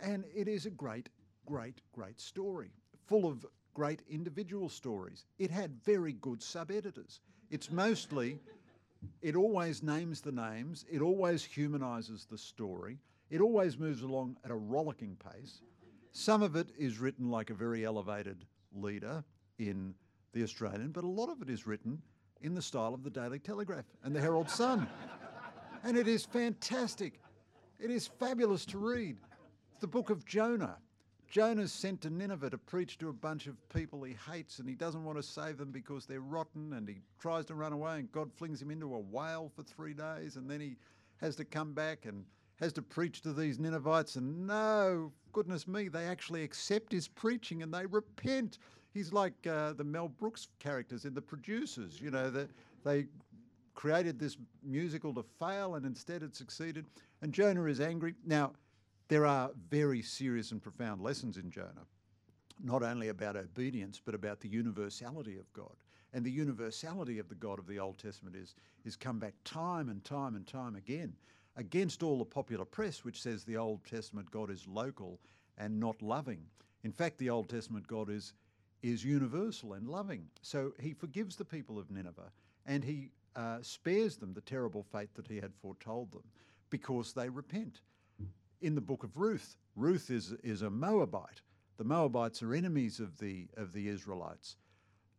[0.00, 1.08] And it is a great,
[1.46, 2.70] great, great story,
[3.06, 5.24] full of great individual stories.
[5.38, 7.20] It had very good sub editors.
[7.50, 8.38] It's mostly,
[9.20, 12.98] it always names the names, it always humanises the story,
[13.30, 15.62] it always moves along at a rollicking pace.
[16.12, 19.24] Some of it is written like a very elevated leader
[19.58, 19.94] in
[20.32, 22.02] the Australian, but a lot of it is written
[22.42, 24.86] in the style of the Daily Telegraph and the Herald Sun.
[25.84, 27.20] and it is fantastic.
[27.80, 29.18] It is fabulous to read.
[29.80, 30.76] The book of Jonah.
[31.28, 34.74] Jonah's sent to Nineveh to preach to a bunch of people he hates and he
[34.74, 38.12] doesn't want to save them because they're rotten and he tries to run away and
[38.12, 40.76] God flings him into a whale for three days and then he
[41.22, 42.26] has to come back and
[42.60, 47.62] has to preach to these Ninevites and no, goodness me, they actually accept his preaching
[47.62, 48.58] and they repent.
[48.92, 52.00] He's like uh, the Mel Brooks characters in The Producers.
[52.00, 52.48] You know, the,
[52.84, 53.06] they
[53.74, 56.84] created this musical to fail and instead it succeeded.
[57.22, 58.14] And Jonah is angry.
[58.26, 58.52] Now,
[59.08, 61.86] there are very serious and profound lessons in Jonah,
[62.62, 65.74] not only about obedience, but about the universality of God.
[66.14, 69.88] And the universality of the God of the Old Testament is, is come back time
[69.88, 71.14] and time and time again
[71.56, 75.18] against all the popular press, which says the Old Testament God is local
[75.58, 76.42] and not loving.
[76.84, 78.32] In fact, the Old Testament God is,
[78.82, 80.26] is universal and loving.
[80.42, 82.32] So he forgives the people of Nineveh
[82.66, 86.24] and he uh, spares them the terrible fate that he had foretold them
[86.70, 87.80] because they repent.
[88.60, 91.40] In the book of Ruth, Ruth is, is a Moabite.
[91.78, 94.56] The Moabites are enemies of the, of the Israelites.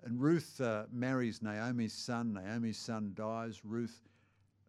[0.04, 2.34] And Ruth uh, marries Naomi's son.
[2.34, 3.62] Naomi's son dies.
[3.64, 4.02] Ruth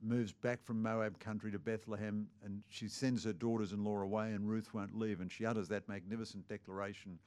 [0.02, 4.32] moves back from Moab country to Bethlehem and she sends her daughters in law away,
[4.32, 5.20] and Ruth won't leave.
[5.20, 7.18] And she utters that magnificent declaration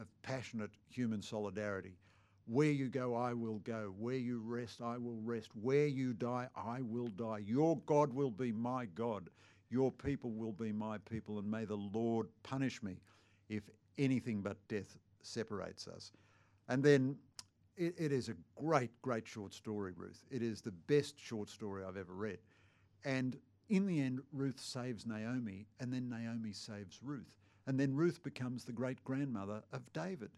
[0.00, 1.96] of passionate human solidarity.
[2.46, 3.94] Where you go, I will go.
[3.98, 5.50] Where you rest, I will rest.
[5.54, 7.38] Where you die, I will die.
[7.38, 9.28] Your God will be my God.
[9.70, 11.38] Your people will be my people.
[11.38, 12.96] And may the Lord punish me
[13.48, 13.62] if
[13.96, 16.12] anything but death separates us.
[16.68, 17.16] And then
[17.76, 20.24] it, it is a great, great short story, Ruth.
[20.30, 22.38] It is the best short story I've ever read.
[23.04, 23.36] And
[23.68, 27.32] in the end, Ruth saves Naomi, and then Naomi saves Ruth.
[27.66, 30.30] And then Ruth becomes the great grandmother of David,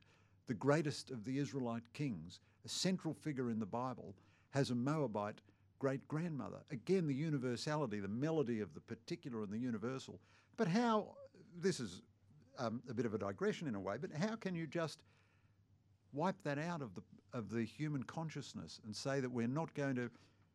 [0.47, 4.15] the greatest of the Israelite kings, a central figure in the Bible,
[4.51, 5.41] has a Moabite
[5.79, 6.59] great grandmother.
[6.71, 10.19] Again, the universality, the melody of the particular and the universal.
[10.57, 11.17] But how,
[11.59, 12.03] this is
[12.59, 15.01] um, a bit of a digression in a way, but how can you just
[16.13, 19.97] wipe that out of the of the human consciousness and say that we're not going
[19.97, 20.09] to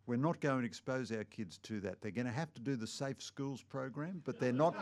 [0.08, 2.02] we're not going to expose our kids to that.
[2.02, 4.76] They're going to have to do the Safe Schools program, but they're not.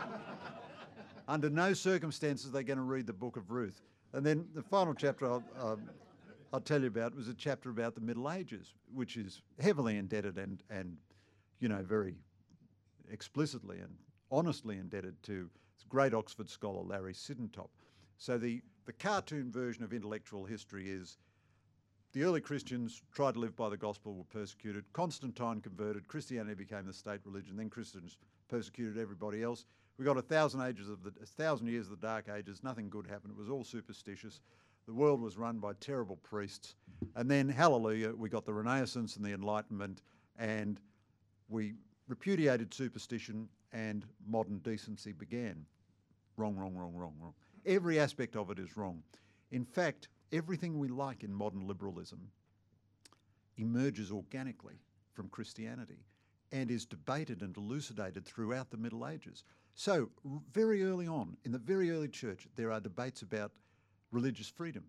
[1.28, 3.82] Under no circumstances are they're going to read the Book of Ruth.
[4.14, 5.82] And then the final chapter I'll, um,
[6.54, 10.38] I'll tell you about was a chapter about the Middle Ages, which is heavily indebted
[10.38, 10.96] and and
[11.60, 12.14] you know very
[13.10, 13.94] explicitly and
[14.30, 15.50] honestly indebted to
[15.90, 17.68] great Oxford scholar Larry Siedentop.
[18.16, 21.18] So the the cartoon version of intellectual history is
[22.14, 24.90] the early Christians tried to live by the gospel, were persecuted.
[24.94, 26.08] Constantine converted.
[26.08, 27.58] Christianity became the state religion.
[27.58, 28.16] Then Christians
[28.48, 29.66] persecuted everybody else.
[29.98, 32.62] We got a thousand ages of the thousand years of the Dark Ages.
[32.62, 33.32] Nothing good happened.
[33.36, 34.40] It was all superstitious.
[34.86, 36.76] The world was run by terrible priests.
[37.16, 40.02] And then, hallelujah, we got the Renaissance and the Enlightenment,
[40.38, 40.80] and
[41.48, 41.74] we
[42.06, 45.66] repudiated superstition and modern decency began.
[46.36, 47.34] Wrong, wrong, wrong, wrong, wrong.
[47.66, 49.02] Every aspect of it is wrong.
[49.50, 52.30] In fact, everything we like in modern liberalism
[53.56, 54.80] emerges organically
[55.12, 56.04] from Christianity
[56.52, 59.42] and is debated and elucidated throughout the Middle Ages.
[59.78, 60.10] So,
[60.52, 63.52] very early on, in the very early church, there are debates about
[64.10, 64.82] religious freedom.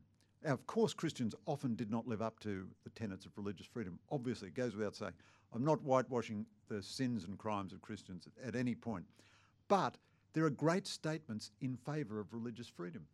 [0.44, 4.00] Now, of course, Christians often did not live up to the tenets of religious freedom.
[4.12, 5.14] Obviously, it goes without saying.
[5.54, 9.06] I'm not whitewashing the sins and crimes of Christians at, any point.
[9.68, 9.96] But
[10.34, 13.06] there are great statements in favour of religious freedom.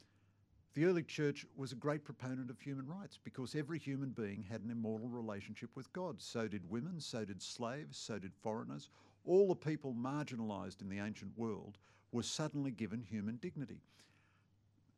[0.75, 4.61] The early church was a great proponent of human rights because every human being had
[4.61, 6.21] an immortal relationship with God.
[6.21, 8.89] So did women, so did slaves, so did foreigners.
[9.25, 11.77] All the people marginalised in the ancient world
[12.11, 13.81] were suddenly given human dignity.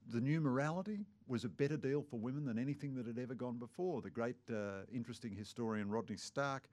[0.10, 3.58] The new morality was a better deal for women than anything that had ever gone
[3.58, 4.02] before.
[4.02, 6.70] The great, uh, interesting historian Rodney Stark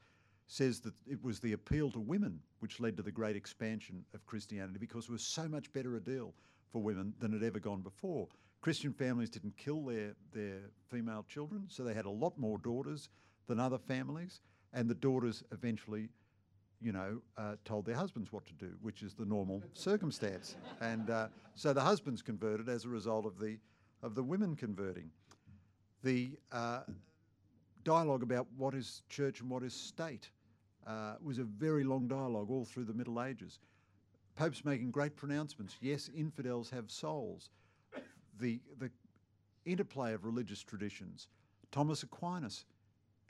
[0.47, 4.27] says that it was the appeal to women which led to the great expansion of
[4.27, 6.35] Christianity because it was so much better a deal
[6.71, 8.29] for women than had ever gone before.
[8.61, 13.09] Christian families didn't kill their, their female children, so they had a lot more daughters
[13.47, 14.41] than other families,
[14.73, 16.09] and the daughters eventually,
[16.81, 20.57] you know, uh, told their husbands what to do, which is the normal circumstance.
[20.81, 23.59] And uh, so the husbands converted as a result of the,
[24.03, 25.11] of the women converting.
[26.03, 26.83] The uh,
[27.85, 30.31] dialogue about what is church and what is state
[30.87, 33.61] uh, was a very long dialogue all through the Middle Ages.
[34.37, 35.77] Popes making great pronouncements.
[35.81, 37.51] Yes, infidels have souls.
[38.41, 38.91] The, the
[39.65, 41.29] interplay of religious traditions.
[41.71, 42.65] Thomas Aquinas,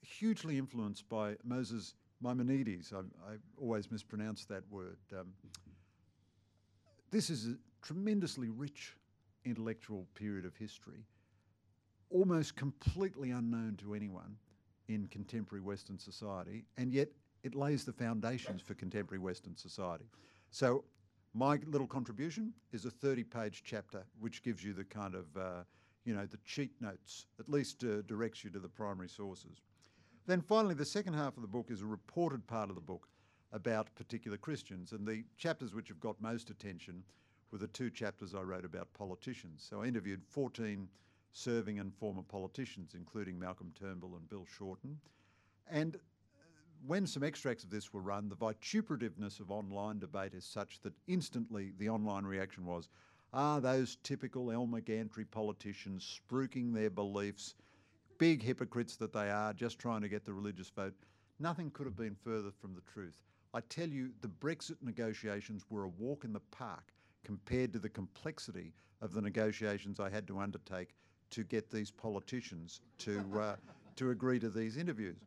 [0.02, 2.92] hugely influenced by Moses Maimonides.
[2.92, 3.00] I,
[3.30, 4.96] I always mispronounce that word.
[5.12, 5.32] Um,
[7.10, 8.96] this is a tremendously rich
[9.44, 11.04] intellectual period of history,
[12.10, 14.36] almost completely unknown to anyone
[14.88, 17.08] in contemporary Western society, and yet
[17.42, 20.06] it lays the foundations for contemporary Western society.
[20.50, 20.84] So,
[21.34, 25.64] my little contribution is a 30 page chapter which gives you the kind of, uh,
[26.04, 29.60] you know, the cheat notes, at least uh, directs you to the primary sources.
[30.26, 33.08] Then finally, the second half of the book is a reported part of the book
[33.52, 37.04] about particular Christians, and the chapters which have got most attention
[37.50, 39.64] were the two chapters I wrote about politicians.
[39.68, 40.88] So I interviewed 14
[41.32, 44.98] serving and former politicians, including Malcolm Turnbull and Bill Shorten.
[45.68, 45.98] And uh,
[46.86, 50.94] when some extracts of this were run, the vituperativeness of online debate is such that
[51.06, 52.88] instantly the online reaction was,
[53.32, 57.56] are those typical Elmer Gantry politicians spruiking their beliefs,
[58.18, 60.94] big hypocrites that they are, just trying to get the religious vote.
[61.40, 63.18] Nothing could have been further from the truth.
[63.52, 66.92] I tell you, the Brexit negotiations were a walk in the park
[67.24, 70.94] compared to the complexity of the negotiations I had to undertake
[71.30, 73.56] to get these politicians to, uh,
[73.96, 75.18] to agree to these interviews.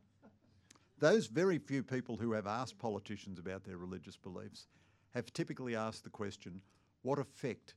[0.98, 4.66] Those very few people who have asked politicians about their religious beliefs
[5.14, 6.60] have typically asked the question
[7.02, 7.74] what effect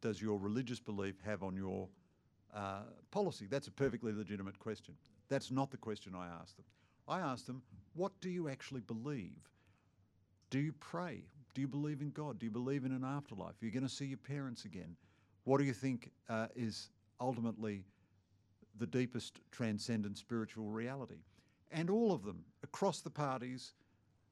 [0.00, 1.88] does your religious belief have on your
[2.58, 3.46] uh, policy?
[3.48, 4.94] That's a perfectly legitimate question.
[5.28, 6.66] That's not the question I asked them.
[7.06, 7.62] I asked them,
[7.94, 9.38] what do you actually believe?
[10.50, 11.22] Do you pray?
[11.54, 12.38] Do you believe in God?
[12.38, 13.54] Do you believe in an afterlife?
[13.62, 14.96] Are you going to see your parents again?
[15.44, 16.90] What do you think uh, is
[17.20, 17.84] ultimately
[18.78, 21.22] the deepest transcendent spiritual reality?
[21.70, 23.72] And all of them, across the parties,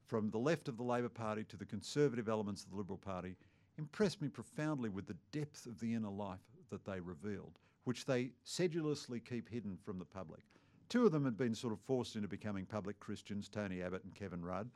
[0.05, 3.35] from the left of the Labor Party to the conservative elements of the Liberal Party,
[3.77, 8.31] impressed me profoundly with the depth of the inner life that they revealed, which they
[8.43, 10.41] sedulously keep hidden from the public.
[10.89, 14.13] Two of them had been sort of forced into becoming public Christians, Tony Abbott and
[14.13, 14.69] Kevin Rudd.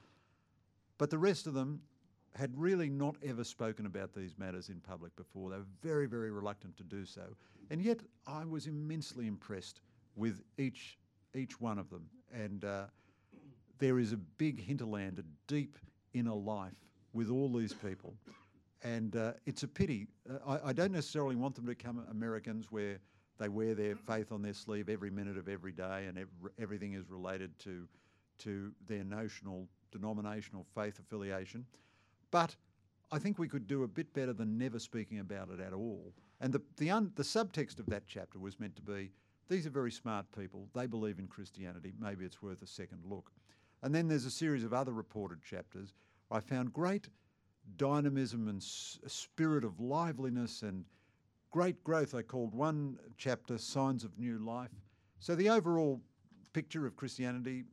[0.97, 1.82] But the rest of them
[2.36, 5.50] had really not ever spoken about these matters in public before.
[5.50, 7.24] They were very, very reluctant to do so.
[7.69, 9.82] And yet I was immensely impressed
[10.15, 10.97] with each,
[11.36, 12.06] each one of them.
[12.34, 12.86] And uh,
[13.78, 15.78] there is a big hinterland, a deep
[16.13, 16.71] inner life
[17.12, 18.13] with all these people.
[18.84, 20.08] And uh, it's a pity.
[20.30, 22.98] Uh, I, I, don't necessarily want them to become Americans where
[23.38, 26.28] they wear their faith on their sleeve every minute of every day and ev
[26.60, 27.88] everything is related to,
[28.39, 31.65] to their notional, denominational faith affiliation.
[32.32, 32.56] But
[33.12, 36.13] I think we could do a bit better than never speaking about it at all.
[36.39, 39.12] And the, the, un, the subtext of that chapter was meant to be
[39.52, 40.70] these are very smart people.
[40.74, 41.91] They believe in Christianity.
[42.00, 43.32] Maybe it's worth a second look.
[43.84, 45.94] And then there's a series of other reported chapters.
[46.32, 47.10] I found great
[47.78, 50.86] dynamism and spirit of liveliness and
[51.52, 52.15] great growth.
[52.15, 54.71] I called one chapter Signs of New Life.
[55.19, 56.02] So the overall
[56.54, 57.63] picture of Christianity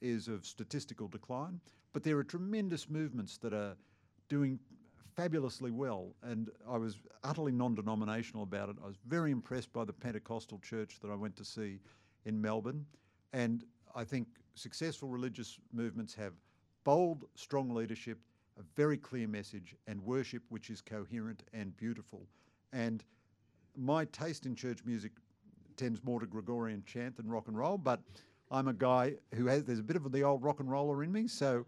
[0.00, 1.60] is of statistical decline,
[1.92, 3.76] but there are tremendous movements that are
[4.28, 4.58] doing
[5.14, 8.76] fabulously well, and I was utterly non-denominational about it.
[8.82, 11.78] I was very impressed by the Pentecostal church that I went to see
[12.24, 12.84] in Melbourne,
[13.32, 16.32] and I think successful religious movements have
[16.82, 18.18] bold, strong leadership,
[18.58, 22.26] a very clear message, and worship which is coherent and beautiful.
[22.72, 23.04] And
[23.76, 25.12] my taste in church music
[25.76, 28.00] tends more to Gregorian chant than rock and roll, but
[28.50, 31.10] I'm a guy who has, there's a bit of the old rock and roller in
[31.10, 31.66] me, so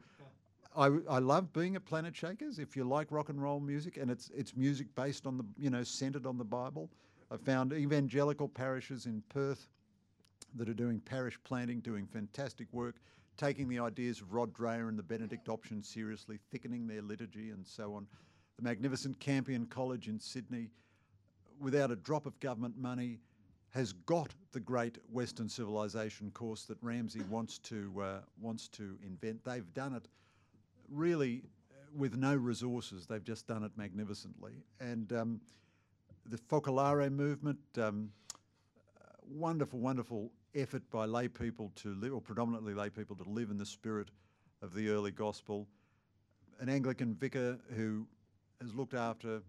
[0.76, 2.58] I, I love being at Planet Shakers.
[2.58, 5.70] If you like rock and roll music, and it's it's music based on the you
[5.70, 6.90] know centered on the Bible.
[7.30, 9.68] I found evangelical parishes in Perth
[10.54, 12.96] that are doing parish planting, doing fantastic work,
[13.36, 17.66] taking the ideas of Rod Dreher and the Benedict option seriously, thickening their liturgy and
[17.66, 18.06] so on.
[18.56, 20.70] The magnificent Campion College in Sydney,
[21.60, 23.18] without a drop of government money,
[23.70, 29.44] has got the great Western civilization course that Ramsay wants to uh, wants to invent.
[29.44, 30.08] They've done it
[30.88, 33.06] really uh, with no resources.
[33.06, 34.52] They've just done it magnificently.
[34.80, 35.40] And um,
[36.24, 38.10] the Focolare movement, um,
[38.98, 43.50] uh, wonderful, wonderful effort by lay people to live, or predominantly lay people to live
[43.50, 44.08] in the spirit
[44.62, 45.66] of the early gospel.
[46.60, 48.06] An Anglican vicar who
[48.60, 49.42] has looked after,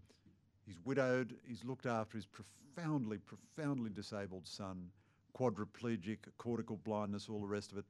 [0.65, 4.89] he's widowed, he's looked after his profoundly, profoundly disabled son,
[5.38, 7.86] quadriplegic, cortical blindness, all the rest of it.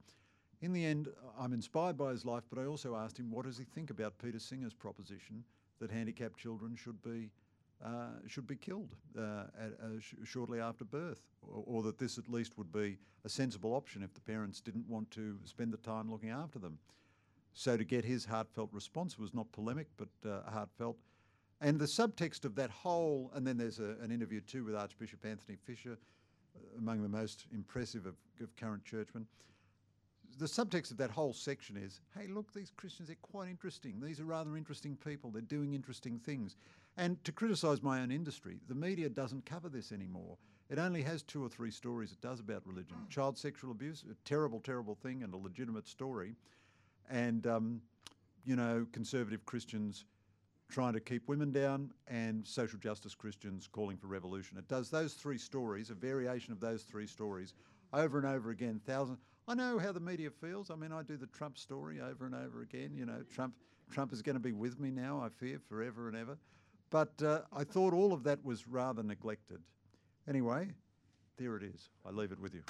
[0.60, 3.58] In the end, I'm inspired by his life, but I also asked him, what does
[3.58, 5.44] he think about Peter Singer's proposition
[5.80, 7.30] that handicapped children should be
[7.84, 12.18] uh, should be killed uh, at, uh, sh shortly after birth, or, or, that this
[12.18, 15.78] at least would be a sensible option if the parents didn't want to spend the
[15.78, 16.78] time looking after them.
[17.52, 20.96] So to get his heartfelt response was not polemic, but uh, heartfelt.
[21.60, 25.24] And the subtext of that whole, and then there's a, an interview too with Archbishop
[25.24, 25.98] Anthony Fisher,
[26.56, 29.26] uh, among the most impressive of, of current churchmen
[30.38, 34.00] the subtext of that whole section is, hey, look, these Christians, they're quite interesting.
[34.00, 35.30] These are rather interesting people.
[35.30, 36.56] They're doing interesting things.
[36.98, 40.36] And to criticise my own industry, the media doesn't cover this anymore.
[40.68, 42.96] It only has two or three stories it does about religion.
[43.08, 46.34] Child sexual abuse, a terrible, terrible thing and a legitimate story.
[47.08, 47.80] And, um,
[48.44, 50.06] you know, conservative Christians
[50.68, 54.58] trying to keep women down and social justice Christians calling for revolution.
[54.58, 57.54] It does those three stories, a variation of those three stories,
[57.92, 59.18] over and over again, thousands.
[59.46, 60.68] I know how the media feels.
[60.68, 62.90] I mean, I do the Trump story over and over again.
[62.94, 63.54] You know, Trump,
[63.90, 66.36] Trump is going to be with me now, I fear, forever and ever.
[66.90, 69.60] But uh, I thought all of that was rather neglected.
[70.28, 70.68] Anyway,
[71.36, 71.90] there it is.
[72.06, 72.62] I leave it with you.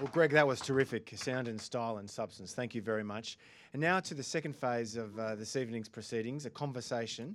[0.00, 1.12] Well, Greg, that was terrific.
[1.16, 2.54] Sound and style and substance.
[2.54, 3.36] Thank you very much.
[3.72, 7.34] And now to the second phase of uh, this evening's proceedings, a conversation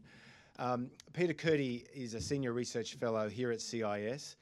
[0.59, 4.35] um, Peter Kurti is a senior research fellow here at CIS,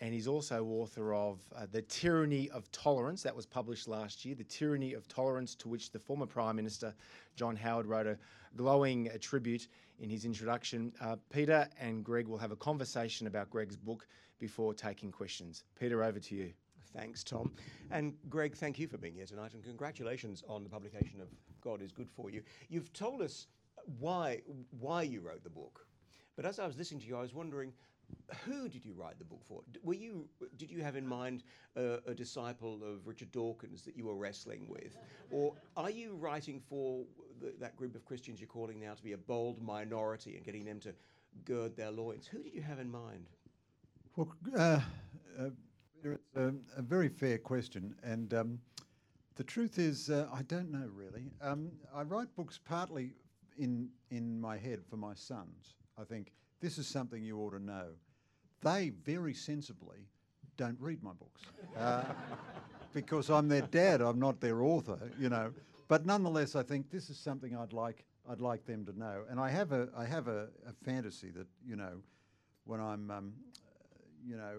[0.00, 4.34] and he's also author of uh, The Tyranny of Tolerance, that was published last year,
[4.34, 6.94] The Tyranny of Tolerance, to which the former Prime Minister
[7.36, 8.18] John Howard wrote a
[8.56, 9.68] glowing uh, tribute
[10.00, 10.92] in his introduction.
[11.00, 14.06] Uh, Peter and Greg will have a conversation about Greg's book
[14.38, 15.64] before taking questions.
[15.78, 16.52] Peter, over to you.
[16.94, 17.52] Thanks, Tom.
[17.90, 21.28] And Greg, thank you for being here tonight, and congratulations on the publication of
[21.60, 22.42] God is Good for You.
[22.68, 23.46] You've told us
[23.98, 24.40] why
[24.78, 25.86] why you wrote the book.
[26.36, 27.72] But as I was listening to you, I was wondering,
[28.44, 29.62] who did you write the book for?
[29.82, 31.44] Were you did you have in mind
[31.76, 34.96] uh, a disciple of Richard Dawkins that you were wrestling with,
[35.30, 37.04] or are you writing for
[37.40, 40.64] the, that group of Christians you're calling now to be a bold minority and getting
[40.64, 40.94] them to
[41.44, 42.26] gird their loins?
[42.26, 43.28] Who did you have in mind?
[44.16, 44.80] Well, uh,
[45.38, 45.50] uh,
[46.02, 48.58] it's a, a, very fair question, and um,
[49.36, 51.30] the truth is, uh, I don't know really.
[51.40, 53.12] Um, I write books partly
[53.58, 55.74] in in my head for my sons.
[55.98, 57.86] I think this is something you ought to know.
[58.62, 60.08] They very sensibly
[60.56, 61.42] don't read my books
[61.76, 62.04] uh,
[62.92, 64.00] because I'm their dad.
[64.00, 65.52] I'm not their author, you know.
[65.86, 69.24] But nonetheless, I think this is something I'd like I'd like them to know.
[69.30, 72.02] And I have a I have a, a fantasy that you know,
[72.64, 73.32] when I'm um,
[74.26, 74.58] you know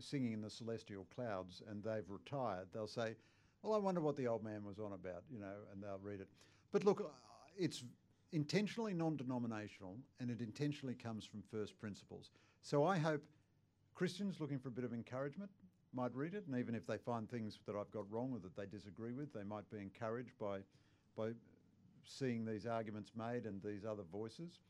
[0.00, 3.14] singing in the celestial clouds and they've retired, they'll say,
[3.62, 6.20] "Well, I wonder what the old man was on about," you know, and they'll read
[6.20, 6.28] it.
[6.72, 7.12] But look,
[7.56, 7.84] it's
[8.32, 12.30] intentionally non-denominational and it intentionally comes from first principles.
[12.62, 13.22] So I hope
[13.94, 15.50] Christians looking for a bit of encouragement
[15.94, 18.56] might read it and even if they find things that I've got wrong or that
[18.56, 20.60] they disagree with, they might be encouraged by,
[21.16, 21.30] by
[22.04, 24.60] seeing these arguments made and these other voices.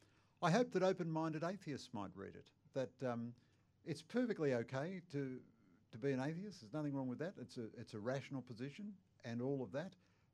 [0.42, 3.32] I hope that open-minded atheists might read it, that um,
[3.86, 5.38] it's perfectly okay to,
[5.92, 6.60] to be an atheist.
[6.60, 7.34] There's nothing wrong with that.
[7.40, 8.92] It's a, it's a rational position
[9.24, 9.92] and all of that.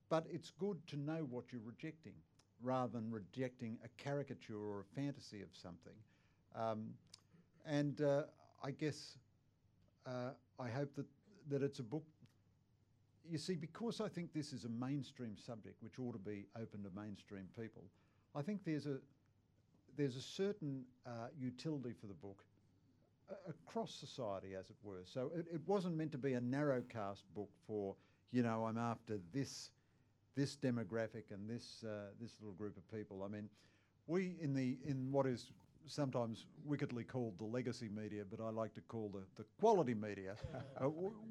[0.09, 2.15] But it's good to know what you're rejecting
[2.63, 5.95] rather than rejecting a caricature or a fantasy of something.
[6.55, 6.91] Um,
[7.67, 8.23] and uh,
[8.63, 9.19] I guess
[10.07, 11.07] uh, I hope that,
[11.51, 12.05] that it's a book
[13.31, 16.83] you see, because I think this is a mainstream subject which ought to be open
[16.83, 17.85] to mainstream people,
[18.35, 18.99] I think there's a
[19.97, 22.45] there's a certain uh, utility for the book
[23.31, 25.03] uh, across society, as it were.
[25.05, 27.97] So it, it wasn't meant to be a narrowcast book for
[28.31, 29.71] you know I'm after this
[30.39, 33.23] this demographic and this uh, this little group of people.
[33.25, 33.49] I mean,
[34.07, 35.53] we in the in what is
[35.87, 40.35] sometimes wickedly called the legacy media, but I like to call the, the quality media.
[40.81, 40.89] uh,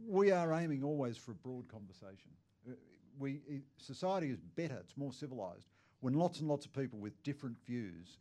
[0.07, 2.31] we are aiming always for a broad conversation.
[2.67, 2.73] Uh,
[3.19, 3.39] we,
[3.77, 5.69] society is better, it's more civilised
[6.01, 8.19] when lots and lots of people with different views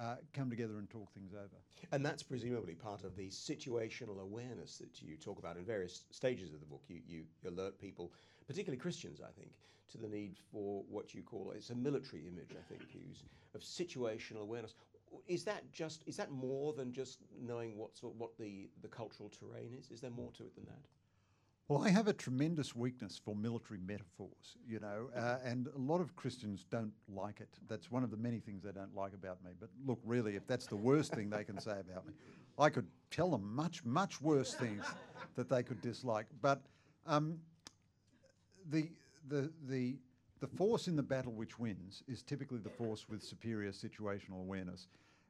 [0.00, 1.56] uh, come together and talk things over.
[1.92, 6.52] And that's presumably part of the situational awareness that you talk about in various stages
[6.52, 6.82] of the book.
[6.88, 8.12] You, you alert people,
[8.48, 9.52] particularly Christians, I think,
[9.92, 13.22] to the need for what you call it's a military image, I think, use
[13.54, 14.74] of situational awareness.
[15.26, 19.30] Is that just is that more than just knowing what sort, what the, the cultural
[19.30, 19.90] terrain is?
[19.90, 20.80] Is there more to it than that?
[21.68, 26.00] Well, I have a tremendous weakness for military metaphors, you know, uh, and a lot
[26.00, 27.50] of Christians don't like it.
[27.68, 29.50] That's one of the many things they don't like about me.
[29.60, 32.14] But look, really, if that's the worst thing they can say about me,
[32.58, 34.82] I could tell them much, much worse things
[35.36, 36.26] that they could dislike.
[36.40, 36.62] But
[37.06, 37.38] um,
[38.68, 38.90] the,
[39.28, 39.96] the, the,
[40.40, 44.86] the force in the battle which wins is typically the force with superior situational awareness.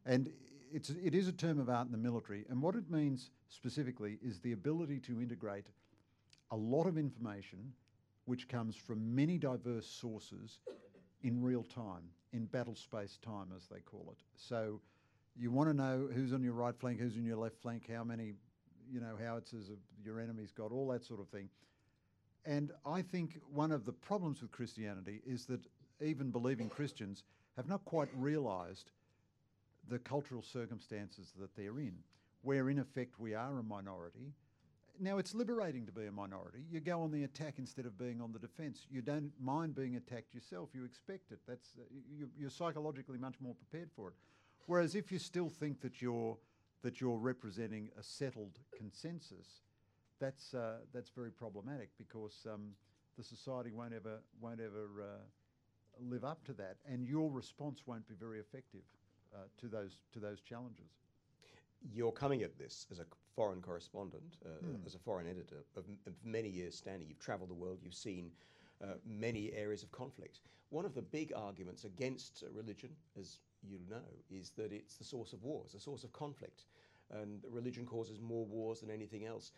[0.07, 0.31] And
[0.73, 2.45] it's, it is a term of art in the military.
[2.49, 5.67] And what it means specifically is the ability to integrate
[6.51, 7.73] a lot of information
[8.25, 10.59] which comes from many diverse sources
[11.23, 14.23] in real time, in battle space time, as they call it.
[14.37, 14.81] So
[15.35, 18.05] you want to know who's on your right flank, who's on your left flank, how
[18.05, 18.35] many,
[18.91, 19.71] you know, howitzers
[20.05, 21.49] your enemy's got, all that sort of thing.
[22.45, 25.61] And I think one of the problems with Christianity is that
[26.01, 27.25] even believing Christians
[27.57, 28.93] have not quite realised
[29.89, 31.95] the cultural circumstances that they're in,
[32.43, 34.33] where in effect we are a minority.
[35.01, 36.65] Now, it's liberating to be a minority.
[36.71, 38.87] You go on the attack instead of being on the defence.
[38.91, 40.71] You don't mind being attacked yourself.
[40.75, 41.39] You expect it.
[41.47, 44.15] That's uh, you, you're psychologically much more prepared for it.
[44.67, 46.37] Whereas if you still think that you're
[46.83, 49.63] that you're representing a settled consensus,
[50.21, 52.71] that's uh, that's very problematic because um,
[53.17, 55.23] the society won't ever won't ever uh,
[56.01, 58.83] live up to that, and your response won't be very effective
[59.35, 60.99] uh, to those to those challenges.
[61.93, 63.05] You're coming at this as a
[63.37, 64.49] foreign correspondent, uh,
[64.85, 67.09] as a foreign editor of, m- of many years standing.
[67.09, 67.79] You've travelled the world.
[67.83, 68.33] You've seen
[68.83, 70.41] uh, many areas of conflict.
[70.71, 75.33] One of the big arguments against religion, as you know, is that it's the source
[75.33, 76.65] of wars, the source of conflict,
[77.11, 79.53] and religion causes more wars than anything else.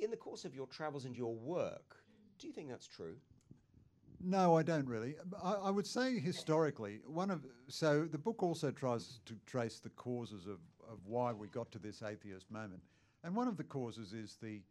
[0.00, 1.96] In the course of your travels and your work,
[2.38, 3.16] do you think that's true?
[4.24, 5.16] No, I don't really.
[5.42, 9.90] I, I would say historically, one of so the book also tries to trace the
[9.90, 10.58] causes of,
[10.90, 12.82] of why we got to this atheist moment,
[13.24, 14.62] and one of the causes is the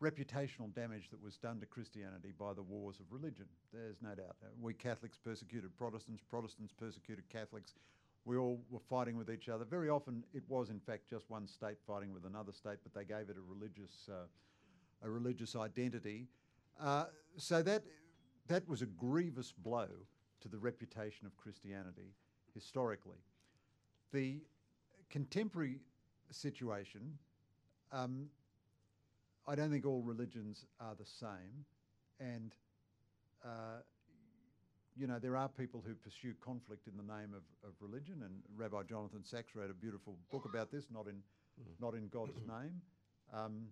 [0.00, 3.46] reputational damage that was done to Christianity by the wars of religion.
[3.72, 4.36] There's no doubt.
[4.60, 7.74] We Catholics persecuted Protestants, Protestants persecuted Catholics.
[8.24, 9.64] We all were fighting with each other.
[9.64, 13.04] Very often, it was in fact just one state fighting with another state, but they
[13.04, 14.26] gave it a religious, uh,
[15.02, 16.26] a religious identity.
[16.80, 17.04] Uh,
[17.36, 17.82] so that
[18.48, 19.88] that was a grievous blow
[20.40, 22.14] to the reputation of Christianity
[22.54, 23.18] historically.
[24.12, 24.40] The
[25.08, 25.78] contemporary
[26.30, 27.18] situation,
[27.92, 28.26] um,
[29.46, 31.64] I don't think all religions are the same,
[32.18, 32.54] and
[33.44, 33.82] uh,
[34.96, 38.34] you know there are people who pursue conflict in the name of, of religion, and
[38.56, 41.22] Rabbi Jonathan Sacks wrote a beautiful book about this, not in
[41.80, 42.80] not in God's name.
[43.32, 43.66] Um,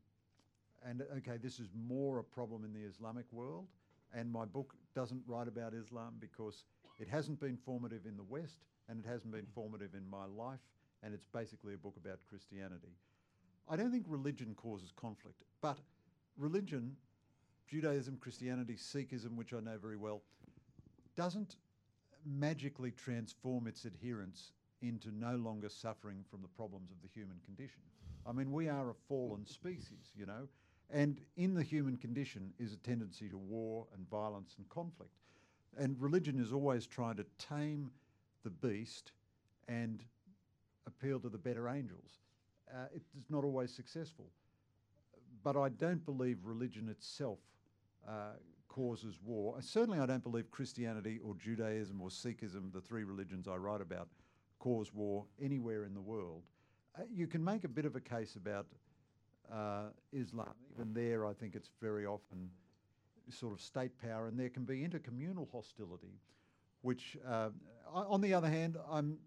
[0.86, 3.66] and okay, this is more a problem in the Islamic world.
[4.14, 6.64] And my book doesn't write about Islam because
[6.98, 10.60] it hasn't been formative in the West and it hasn't been formative in my life.
[11.02, 12.96] And it's basically a book about Christianity.
[13.68, 15.78] I don't think religion causes conflict, but
[16.38, 16.96] religion,
[17.68, 20.22] Judaism, Christianity, Sikhism, which I know very well,
[21.16, 21.56] doesn't
[22.24, 27.82] magically transform its adherents into no longer suffering from the problems of the human condition.
[28.26, 30.48] I mean, we are a fallen species, you know,
[30.90, 35.12] and in the human condition is a tendency to war and violence and conflict.
[35.76, 37.90] And religion is always trying to tame
[38.42, 39.12] the beast
[39.68, 40.02] and
[40.86, 42.18] appeal to the better angels.
[42.72, 44.26] Uh, it is not always successful.
[45.44, 47.38] But I don't believe religion itself
[48.08, 48.32] uh,
[48.68, 49.56] causes war.
[49.58, 53.80] Uh, Certainly, I don't believe Christianity or Judaism or Sikhism, the three religions I write
[53.80, 54.08] about,
[54.58, 56.42] cause war anywhere in the world.
[56.98, 58.66] Uh, you can make a bit of a case about
[59.52, 60.54] uh, Islam.
[60.74, 62.50] Even there, I think it's very often
[63.30, 66.18] sort of state power, and there can be intercommunal hostility,
[66.82, 67.50] which, uh,
[67.92, 69.18] o- on the other hand, I'm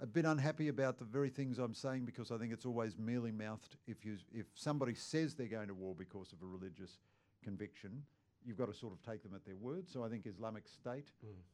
[0.00, 3.32] a bit unhappy about the very things I'm saying because I think it's always mealy
[3.32, 3.76] mouthed.
[3.86, 7.00] If you if somebody says they're going to war because of a religious
[7.42, 8.02] conviction,
[8.44, 9.88] you've got to sort of take them at their word.
[9.88, 11.08] So I think Islamic State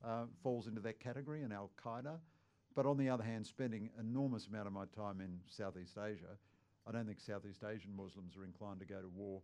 [0.04, 2.18] uh, falls into that category and Al Qaeda.
[2.74, 6.36] But on the other hand, spending enormous amount of my time in Southeast Asia,
[6.86, 9.42] I don't think Southeast Asian Muslims are inclined to go to war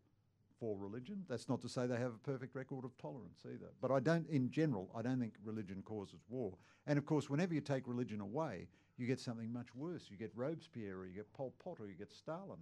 [0.61, 1.25] for religion.
[1.29, 3.73] That's not to say they have a perfect record of tolerance either.
[3.81, 6.53] But I don't, in general, I don't think religion causes war.
[6.87, 10.05] And of course, whenever you take religion away, you get something much worse.
[10.09, 12.61] You get Robespierre, or you get Pol Pot, or you get Stalin.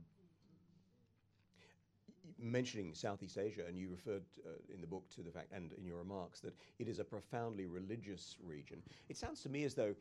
[2.40, 5.84] Mentioning Southeast Asia, and you referred uh, in the book to the fact, and in
[5.84, 8.82] your remarks, that it is a profoundly religious region.
[9.08, 9.94] It sounds to me as though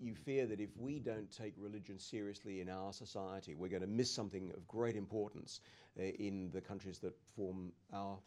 [0.00, 3.88] you, fear that if we don't take religion seriously in our society, we're going to
[3.88, 5.60] miss something of great importance
[5.98, 8.18] uh, in the countries that form our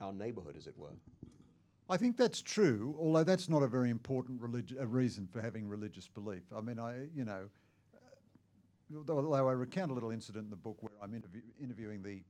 [0.00, 0.92] our neighbourhood, as it were.
[1.90, 6.06] I think that's true, although that's not a very important religi- reason for having religious
[6.06, 6.42] belief.
[6.54, 7.48] I mean, I, you know,
[7.94, 12.22] uh, although I recount a little incident in the book where I'm interview- interviewing the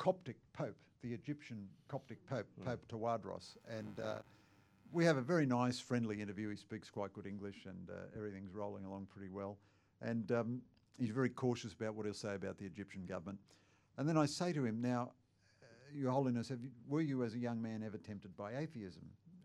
[0.00, 4.14] Coptic Pope, the Egyptian Coptic Pope, Pope Tawadros, and uh,
[4.92, 6.48] we have a very nice, friendly interview.
[6.48, 9.58] He speaks quite good English, and uh, everything's rolling along pretty well.
[10.00, 10.62] And um,
[10.98, 13.38] he's very cautious about what he'll say about the Egyptian government.
[13.98, 15.12] And then I say to him, "Now,
[15.62, 19.02] uh, Your Holiness, have you, were you as a young man ever tempted by atheism?"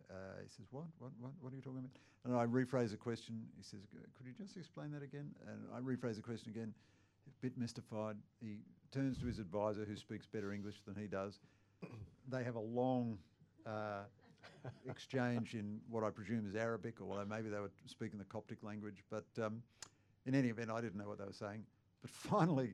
[0.10, 0.86] Uh, he says, "What?
[1.00, 1.12] What?
[1.20, 1.32] What?
[1.42, 1.92] What are you talking about?"
[2.24, 3.44] And I rephrase the question.
[3.58, 6.74] He says, "Could you just explain that again?" And I rephrase the question again,
[7.28, 8.18] a bit mystified.
[8.42, 8.60] He
[8.92, 11.40] turns to his advisor, who speaks better English than he does.
[12.30, 13.18] they have a long
[13.66, 14.04] uh,
[14.90, 19.04] exchange in what I presume is Arabic, although maybe they were speaking the Coptic language.
[19.10, 19.62] But um,
[20.26, 21.64] in any event, I didn't know what they were saying.
[22.02, 22.74] But finally,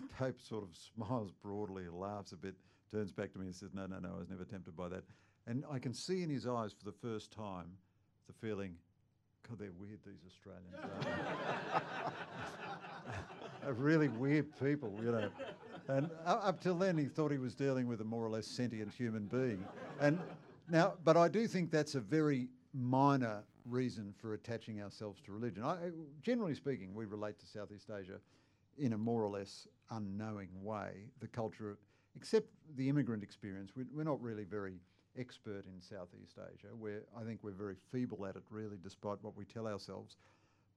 [0.00, 2.54] the Pope sort of smiles broadly, laughs a bit,
[2.90, 5.04] turns back to me and says, No, no, no, I was never tempted by that.
[5.46, 7.70] And I can see in his eyes for the first time
[8.26, 8.74] the feeling,
[9.48, 10.74] God, they're weird, these Australians.
[13.66, 15.28] are really weird people, you know.
[15.88, 18.92] And up till then, he thought he was dealing with a more or less sentient
[18.92, 19.64] human being.
[20.00, 20.18] And
[20.68, 25.62] now, but I do think that's a very minor reason for attaching ourselves to religion.
[25.62, 25.90] I-
[26.22, 28.20] generally speaking, we relate to Southeast Asia
[28.78, 31.10] in a more or less unknowing way.
[31.20, 31.78] The culture, of,
[32.16, 34.80] except the immigrant experience, we, we're not really very
[35.18, 36.68] expert in Southeast Asia.
[36.74, 40.16] We're, I think we're very feeble at it, really, despite what we tell ourselves.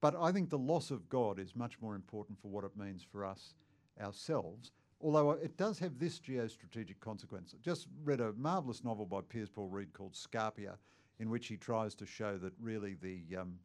[0.02, 3.04] But I think the loss of God is much more important for what it means
[3.04, 3.54] for us
[4.02, 4.72] ourselves,
[5.02, 7.54] although it does have this geostrategic consequence.
[7.54, 10.78] I just read a marvellous novel by Piers Paul Read called Scarpia,
[11.20, 13.56] in which he tries to show that really the, um,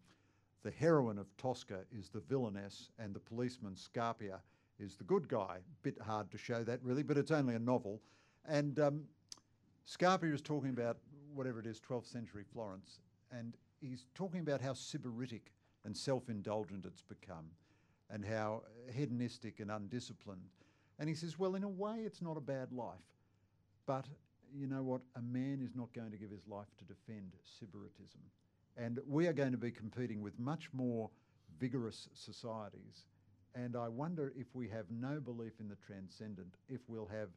[0.65, 4.41] the heroine of Tosca is the villainess and the policeman Scarpia
[4.81, 5.59] is the good guy.
[5.83, 8.01] Bit hard to show that really, but it's only a novel.
[8.45, 9.05] And um,
[9.87, 10.99] Scarpia is talking about
[11.33, 15.43] whatever it is, 12th century Florence, and he's talking about how sybaritic
[15.85, 17.47] and self indulgent it's become,
[18.11, 18.63] and how
[18.93, 20.49] hedonistic and undisciplined.
[20.99, 22.95] And he says, well, in a way, it's not a bad life,
[23.87, 24.07] but
[24.55, 25.01] you know what?
[25.17, 28.23] A man is not going to give his life to defend sybaritism.
[28.77, 31.11] And we are going to be competing with much more
[31.59, 33.07] vigorous societies.
[33.55, 37.29] And I wonder if we have no belief in the transcendent, if we'll have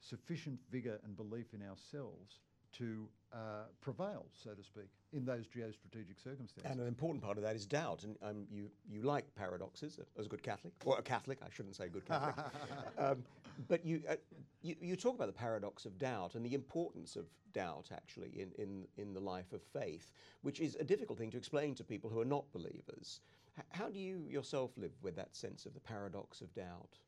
[0.00, 2.40] sufficient vigour and belief in ourselves
[2.78, 6.70] to uh, prevail, so to speak, in those geostrategic circumstances.
[6.70, 8.04] And an important part of that is doubt.
[8.04, 11.76] And um, you, you like paradoxes as a good Catholic, or a Catholic, I shouldn't
[11.76, 12.46] say good Catholic.
[12.98, 13.22] um,
[13.68, 14.16] but you, uh,
[14.62, 18.50] you, you talk about the paradox of doubt and the importance of doubt, actually, in,
[18.58, 20.12] in, in the life of faith,
[20.42, 23.20] which is a difficult thing to explain to people who are not believers.
[23.58, 26.98] H- how do you yourself live with that sense of the paradox of doubt?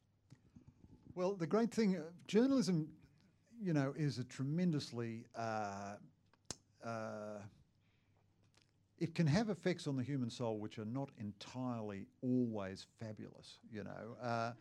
[1.14, 2.89] Well, the great thing, uh, journalism,
[3.62, 5.24] you know, is a tremendously.
[5.36, 5.94] Uh,
[6.84, 7.40] uh,
[8.98, 13.84] it can have effects on the human soul which are not entirely always fabulous, you
[13.84, 14.52] know, uh,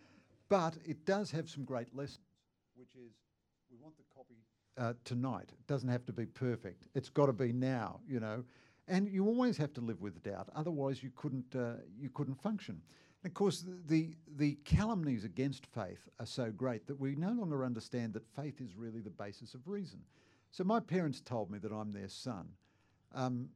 [0.50, 2.20] but it does have some great lessons,
[2.76, 3.14] which is
[3.72, 4.36] we want the copy
[4.78, 5.50] uh, tonight.
[5.52, 6.88] It doesn't have to be perfect.
[6.94, 8.44] It's got to be now, you know,
[8.88, 10.50] and you always have to live with doubt.
[10.56, 12.82] Otherwise, you couldn't uh, you couldn't function.
[13.28, 17.66] Of course, the, the the calumnies against faith are so great that we no longer
[17.66, 20.00] understand that faith is really the basis of reason.
[20.52, 22.48] So my parents told me that I'm their son.
[23.14, 23.50] Um,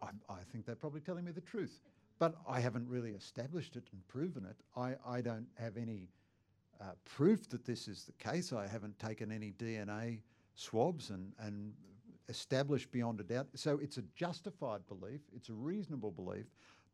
[0.00, 1.80] I, I think they're probably telling me the truth,
[2.20, 4.56] but I haven't really established it and proven it.
[4.76, 6.08] I, I don't have any
[6.80, 8.52] uh, proof that this is the case.
[8.52, 10.20] I haven't taken any DNA
[10.54, 11.72] swabs and, and
[12.28, 13.48] established beyond a doubt.
[13.54, 16.46] So it's a justified belief, it's a reasonable belief,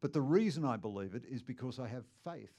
[0.02, 2.52] but the reason I believe it is because I have faith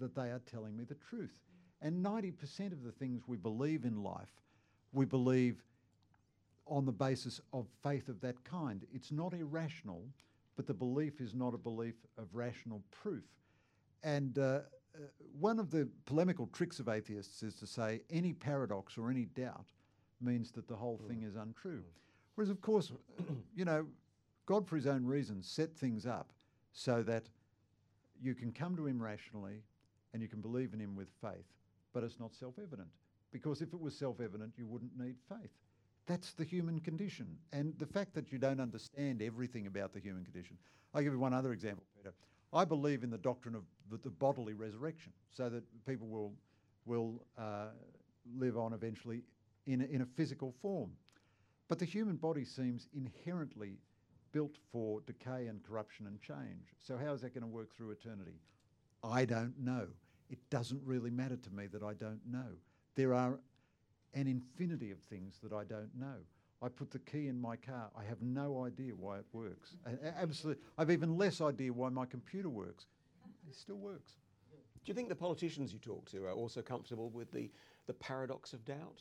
[0.00, 1.40] that they are telling me the truth.
[1.80, 4.42] And 90% of the things we believe in life,
[4.92, 5.62] we believe
[6.66, 8.84] on the basis of faith of that kind.
[8.92, 10.02] It's not irrational,
[10.56, 13.24] but the belief is not a belief of rational proof.
[14.02, 14.98] And uh, uh,
[15.38, 19.66] one of the polemical tricks of atheists is to say any paradox or any doubt
[20.20, 21.84] means that the whole thing is untrue.
[22.34, 22.90] Whereas, of course,
[23.54, 23.86] you know,
[24.46, 26.33] God, for his own reasons, set things up
[26.74, 27.24] so that
[28.20, 29.62] you can come to him rationally
[30.12, 31.46] and you can believe in him with faith,
[31.94, 32.88] but it's not self evident.
[33.32, 35.50] Because if it was self evident, you wouldn't need faith.
[36.06, 37.26] That's the human condition.
[37.52, 40.58] And the fact that you don't understand everything about the human condition.
[40.92, 42.12] I'll give you one other example, Peter.
[42.52, 46.32] I believe in the doctrine of the, the bodily resurrection so that people will,
[46.84, 47.68] will uh,
[48.36, 49.22] live on eventually
[49.66, 50.90] in a, in a physical form.
[51.68, 53.78] But the human body seems inherently
[54.34, 56.74] built for decay and corruption and change.
[56.80, 58.40] So, how is that going to work through eternity?
[59.02, 59.86] I don't know.
[60.28, 62.58] It doesn't really matter to me that I don't know.
[62.96, 63.38] There are
[64.12, 66.16] an infinity of things that I don't know.
[66.60, 67.90] I put the key in my car.
[67.96, 69.76] I have no idea why it works.
[70.18, 70.62] Absolutely.
[70.78, 72.86] I've even less idea why my computer works.
[73.48, 74.12] It still works.
[74.50, 77.50] Do you think the politicians you talk to are also comfortable with the,
[77.86, 79.00] the paradox of doubt?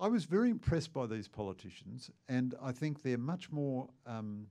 [0.00, 4.46] I was very impressed by these politicians, and I think they're much more um,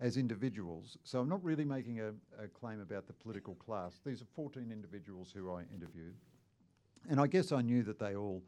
[0.00, 0.96] as individuals.
[1.04, 2.08] So I'm not really making a,
[2.42, 4.00] a, claim about the political class.
[4.04, 6.14] These are 14 individuals who I interviewed.
[7.08, 8.42] And I guess I knew that they all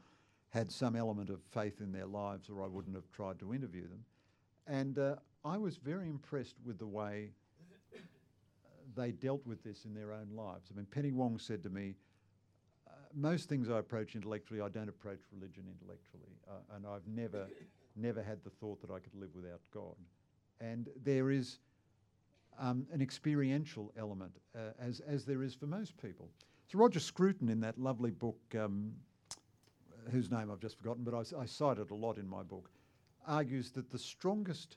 [0.48, 3.88] had some element of faith in their lives, or I wouldn't have tried to interview
[3.88, 4.05] them.
[4.66, 7.30] And uh, I was very impressed with the way
[8.96, 10.68] they dealt with this in their own lives.
[10.72, 11.94] I mean, Penny Wong said to me,
[13.14, 16.32] most things I approach intellectually, I don't approach religion intellectually.
[16.48, 17.46] Uh, and I've never,
[17.96, 19.96] never had the thought that I could live without God.
[20.61, 21.58] And there is
[22.58, 26.28] um, an experiential element, uh, as, as there is for most people.
[26.70, 28.92] So Roger Scruton, in that lovely book, um,
[30.11, 32.70] whose name I've just forgotten, but I, I cite it a lot in my book,
[33.26, 34.76] argues that the strongest,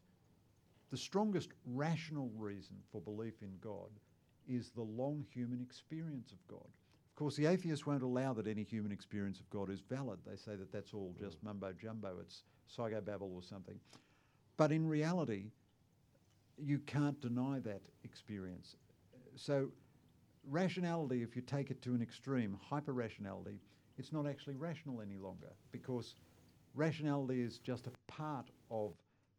[0.91, 3.89] the strongest rational reason for belief in God
[4.47, 6.67] is the long human experience of God.
[7.23, 10.19] Of course, the atheists won't allow that any human experience of God is valid.
[10.27, 11.45] They say that that's all just mm.
[11.45, 13.79] mumbo jumbo, it's psychobabble or something.
[14.57, 15.45] But in reality,
[16.57, 18.75] you can't deny that experience.
[19.37, 19.69] So,
[20.49, 23.61] rationality, if you take it to an extreme, hyper rationality,
[23.97, 26.15] it's not actually rational any longer because
[26.75, 28.95] rationality is just a part of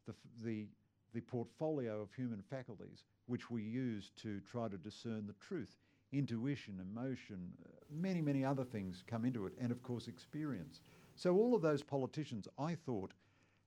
[0.06, 0.68] the, the,
[1.12, 5.76] the portfolio of human faculties which we use to try to discern the truth.
[6.18, 10.80] Intuition, emotion, uh, many, many other things come into it, and of course, experience.
[11.16, 13.12] So, all of those politicians, I thought,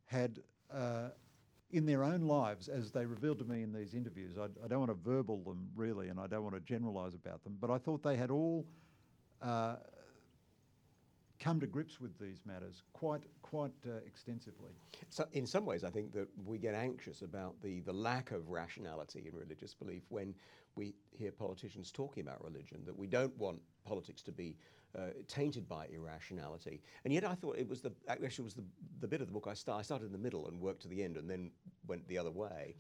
[0.06, 0.40] had
[0.74, 1.10] uh,
[1.72, 4.80] in their own lives, as they revealed to me in these interviews, I, I don't
[4.80, 7.78] want to verbal them really, and I don't want to generalise about them, but I
[7.78, 8.66] thought they had all
[9.42, 9.76] uh,
[11.40, 14.72] come to grips with these matters quite quite uh, extensively.
[15.10, 18.50] So, in some ways, I think that we get anxious about the the lack of
[18.50, 20.34] rationality in religious belief when
[20.78, 22.82] we hear politicians talking about religion.
[22.86, 24.56] That we don't want politics to be
[24.98, 26.82] uh, tainted by irrationality.
[27.04, 28.64] And yet, I thought it was the actually was the,
[29.02, 30.88] the bit of the book I, start, I started in the middle and worked to
[30.88, 31.52] the end, and then
[31.88, 32.76] went the other way.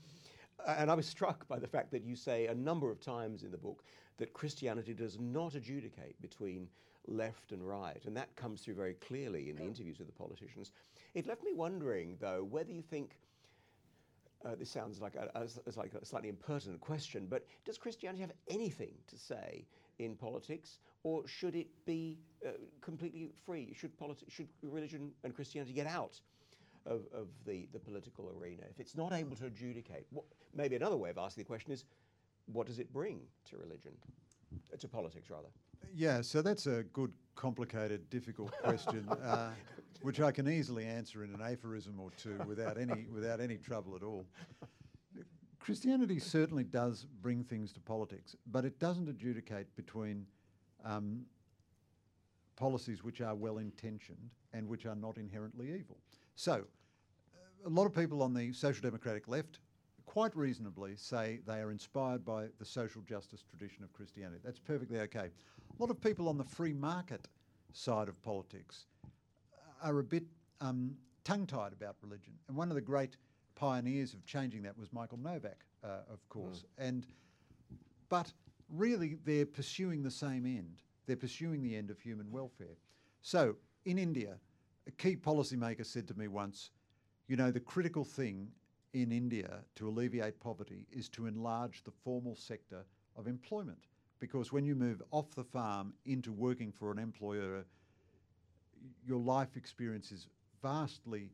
[0.68, 3.52] And I was struck by the fact that you say a number of times in
[3.52, 3.84] the book
[4.18, 6.68] that Christianity does not adjudicate between
[7.06, 8.04] left and right.
[8.06, 10.72] And that comes through very clearly in the interviews with the politicians.
[11.14, 13.18] It left me wondering, though, whether you think.
[14.48, 15.46] Uh, this sounds like a, a,
[15.78, 19.66] like a slightly impertinent question, but does Christianity have anything to say
[20.00, 23.74] in politics, or should it be uh, completely free?
[23.78, 26.22] Should, politi- should religion and Christianity get out
[26.86, 28.64] of, of the, the political arena?
[28.70, 30.24] If it's not able to adjudicate, what,
[30.56, 31.84] maybe another way of asking the question is
[32.46, 33.20] what does it bring
[33.50, 33.92] to religion,
[34.74, 35.50] uh, to politics rather?
[35.96, 39.52] Yeah, so that's a good, complicated, difficult question, uh,
[40.02, 43.96] which I can easily answer in an aphorism or two without any without any trouble
[43.96, 44.26] at all.
[45.60, 50.26] Christianity certainly does bring things to politics, but it doesn't adjudicate between
[50.86, 51.26] um,
[52.56, 55.98] policies which are well intentioned and which are not inherently evil.
[56.36, 56.64] So,
[57.66, 59.60] a lot of people on the social democratic left
[60.08, 64.40] quite reasonably say they are inspired by the social justice tradition of Christianity.
[64.44, 65.30] That's perfectly okay.
[65.30, 67.28] A lot of people on the free market
[67.74, 68.86] side of politics
[69.84, 70.24] are a bit
[70.62, 72.34] um, tongue tied about religion.
[72.48, 73.18] And one of the great
[73.54, 76.64] pioneers of changing that was Michael Novak, uh, of course.
[76.80, 76.88] Mm.
[76.88, 77.08] And
[78.10, 78.32] but
[78.74, 80.82] really, they're pursuing the same end.
[81.06, 82.78] They're pursuing the end of human welfare.
[83.22, 83.56] So
[83.86, 84.38] in India,
[84.88, 86.72] a key policymaker said to me once,
[87.28, 88.52] "You know, the critical thing
[89.02, 92.86] in India to alleviate poverty is to enlarge the formal sector
[93.16, 93.88] of employment."
[94.20, 97.66] Because when you move off the farm into working for an employer,
[99.06, 100.28] your life experience is
[100.62, 101.30] vastly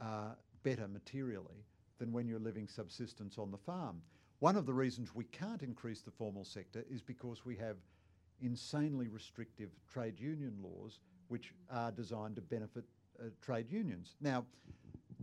[0.00, 1.64] uh, better materially
[1.98, 4.02] than when you're living subsistence on the farm.
[4.40, 7.76] One of the reasons we can't increase the formal sector is because we have
[8.40, 12.84] insanely restrictive trade union laws which are designed to benefit
[13.20, 14.14] uh, trade unions.
[14.20, 14.44] Now,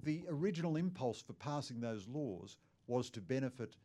[0.06, 3.76] the original impulse for passing those laws was to benefit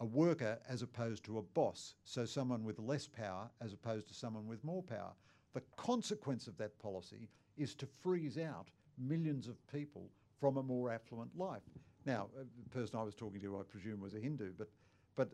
[0.00, 4.14] a worker as opposed to a boss, so someone with less power as opposed to
[4.14, 5.12] someone with more power.
[5.52, 10.08] The consequence of that policy is to freeze out millions of people
[10.40, 11.62] from a more affluent life.
[12.06, 14.70] Now, uh, the person I was talking to, I presume, was a Hindu, but,
[15.16, 15.28] but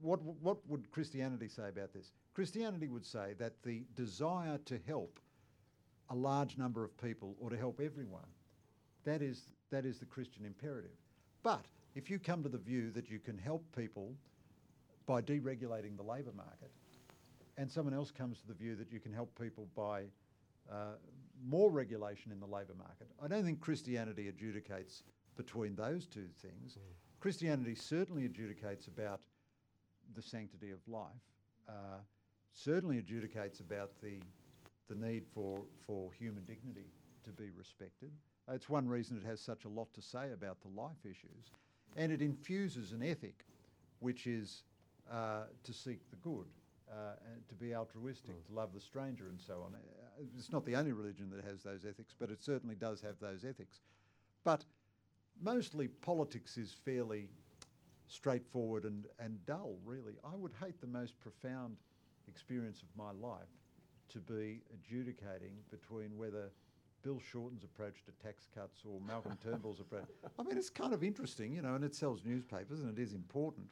[0.00, 2.12] what, what would Christianity say about this?
[2.34, 5.18] Christianity would say that the desire to help
[6.10, 8.28] a large number of people or to help everyone,
[9.04, 9.42] that is,
[9.74, 10.96] that is the Christian imperative.
[11.42, 11.64] But
[11.94, 14.14] if you come to the view that you can help people
[15.06, 16.70] by deregulating the labour market,
[17.56, 20.04] and someone else comes to the view that you can help people by
[20.70, 20.94] uh,
[21.46, 25.02] more regulation in the labour market, I don't think Christianity adjudicates
[25.36, 26.74] between those two things.
[26.74, 27.20] Mm.
[27.20, 29.20] Christianity certainly adjudicates about
[30.14, 31.10] the sanctity of life,
[31.68, 31.98] uh,
[32.52, 34.20] certainly adjudicates about the,
[34.88, 36.86] the need for, for human dignity
[37.24, 38.10] to be respected.
[38.52, 41.50] It's one reason it has such a lot to say about the life issues.
[41.96, 43.44] And it infuses an ethic
[44.00, 44.62] which is
[45.10, 46.46] uh, to seek the good,
[46.90, 48.46] uh, and to be altruistic, mm.
[48.46, 49.74] to love the stranger, and so on.
[49.74, 53.18] Uh, it's not the only religion that has those ethics, but it certainly does have
[53.20, 53.80] those ethics.
[54.44, 54.64] But
[55.42, 57.28] mostly politics is fairly
[58.08, 60.14] straightforward and, and dull, really.
[60.24, 61.76] I would hate the most profound
[62.28, 63.48] experience of my life
[64.10, 66.50] to be adjudicating between whether
[67.04, 70.08] Bill Shorten's approach to tax cuts or Malcolm Turnbull's approach.
[70.38, 73.12] I mean, it's kind of interesting, you know, and it sells newspapers and it is
[73.12, 73.66] important.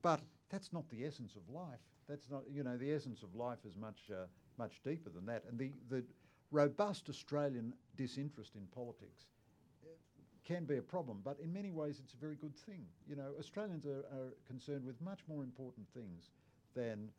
[0.00, 1.80] But that's not the essence of life.
[2.08, 4.24] That's not, you know, the essence of life is much, uh,
[4.58, 5.44] much deeper than that.
[5.48, 6.02] And the, the
[6.50, 9.26] robust Australian disinterest in politics
[10.44, 12.84] can be a problem, but in many ways it's a very good thing.
[13.08, 16.30] You know, Australians are, are concerned with much more important things
[16.74, 17.10] than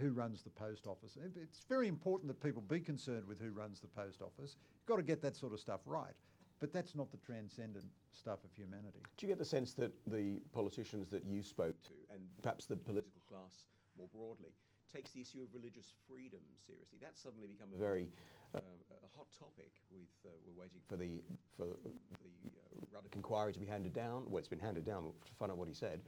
[0.00, 1.18] who runs the post office.
[1.36, 4.56] It's very important that people be concerned with who runs the post office.
[4.82, 6.14] You've got to get that sort of stuff right.
[6.58, 9.02] But that's not the transcendent stuff of humanity.
[9.16, 12.76] Do you get the sense that the politicians that you spoke to, and perhaps the
[12.76, 13.66] political class
[13.98, 14.50] more broadly,
[14.92, 16.98] takes the issue of religious freedom seriously?
[17.00, 18.08] That's suddenly become a very
[18.54, 19.70] uh, a hot topic.
[19.90, 21.22] With uh, we're waiting for the
[21.56, 24.22] for the uh, Ruddock inquiry to be handed down.
[24.26, 26.00] Well, it's been handed down to find out what he said,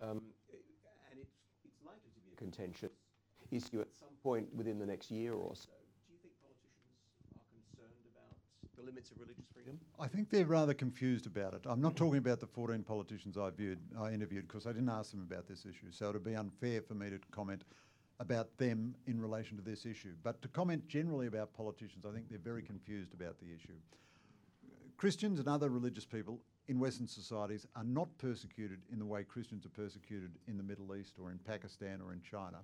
[0.00, 0.22] um,
[1.12, 2.92] and it's it's likely to be a contentious
[3.50, 5.68] issue at some point within the next year or so.
[6.08, 6.96] Do you think politicians
[7.36, 8.36] are concerned about
[8.78, 9.78] the limits of religious freedom?
[9.98, 11.62] I think they're rather confused about it.
[11.66, 15.10] I'm not talking about the 14 politicians I viewed, I interviewed, because I didn't ask
[15.10, 15.90] them about this issue.
[15.90, 17.64] So it'd be unfair for me to comment
[18.20, 20.12] about them in relation to this issue.
[20.22, 23.74] But to comment generally about politicians, I think they're very confused about the issue.
[24.96, 29.64] Christians and other religious people in Western societies are not persecuted in the way Christians
[29.64, 32.58] are persecuted in the Middle East or in Pakistan or in China.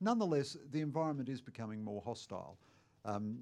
[0.00, 2.58] Nonetheless, the environment is becoming more hostile.
[3.04, 3.38] Um,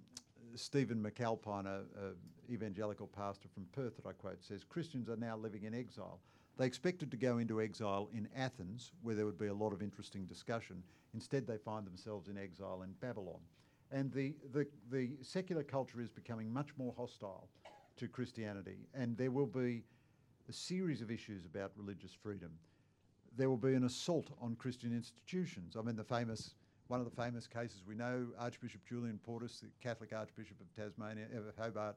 [0.57, 2.15] Stephen McAlpine, an
[2.51, 6.21] evangelical pastor from Perth that I quote, says Christians are now living in exile.
[6.57, 9.83] They expected to go into exile in Athens, where there would be a lot of
[9.83, 10.83] interesting discussion.
[11.13, 13.41] Instead, they find themselves in exile in Babylon.
[13.91, 17.49] And the, the, the secular culture is becoming much more hostile
[17.97, 19.83] to Christianity, and there will be
[20.49, 22.51] a series of issues about religious freedom.
[23.37, 25.77] There will be an assault on Christian institutions.
[25.77, 26.55] I mean, the famous,
[26.89, 31.27] one of the famous cases we know, Archbishop Julian Porteous, the Catholic Archbishop of Tasmania,
[31.37, 31.97] of Hobart,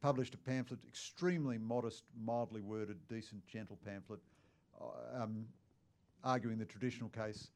[0.00, 4.20] published a pamphlet, extremely modest, mildly worded, decent, gentle pamphlet,
[4.80, 5.46] uh, um,
[6.24, 7.48] arguing the traditional case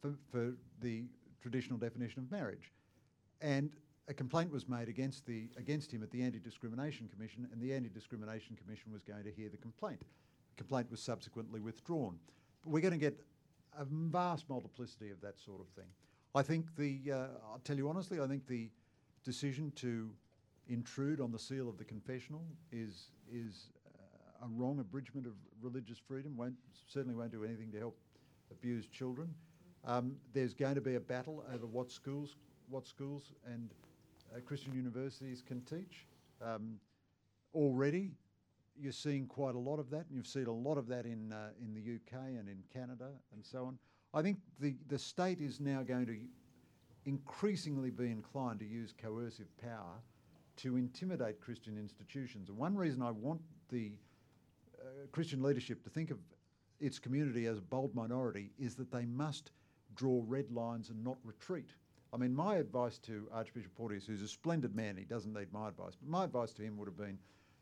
[0.00, 1.04] for, for the
[1.40, 2.72] traditional definition of marriage.
[3.40, 3.70] And
[4.08, 8.56] a complaint was made against, the, against him at the Anti-Discrimination Commission, and the Anti-Discrimination
[8.56, 10.00] Commission was going to hear the complaint.
[10.00, 12.18] The complaint was subsequently withdrawn.
[12.64, 13.18] But we're going to get
[13.78, 15.88] a vast multiplicity of that sort of thing.
[16.34, 17.16] I think the, uh,
[17.52, 18.70] I'll tell you honestly, I think the
[19.24, 20.10] decision to
[20.68, 25.98] intrude on the seal of the confessional is is uh, a wrong abridgment of religious
[25.98, 26.36] freedom.
[26.36, 26.54] Won't
[26.86, 27.96] certainly won't do anything to help
[28.50, 29.34] abused children.
[29.84, 32.36] Um, there's going to be a battle over what schools
[32.68, 33.70] what schools and
[34.34, 36.06] uh, Christian universities can teach.
[36.42, 36.78] Um,
[37.54, 38.12] already,
[38.80, 41.32] you're seeing quite a lot of that, and you've seen a lot of that in
[41.32, 43.78] uh, in the UK and in Canada and so on.
[44.14, 46.16] I think the the state is now going to
[47.04, 50.02] increasingly be inclined to use coercive power
[50.56, 52.48] to intimidate Christian institutions.
[52.48, 53.92] And one reason I want the
[54.78, 56.18] uh, Christian leadership to think of
[56.80, 59.52] its community as a bold minority is that they must
[59.94, 61.70] draw red lines and not retreat.
[62.12, 65.68] I mean, my advice to Archbishop Porteous, who's a splendid man, he doesn't need my
[65.68, 67.18] advice, but my advice to him would have been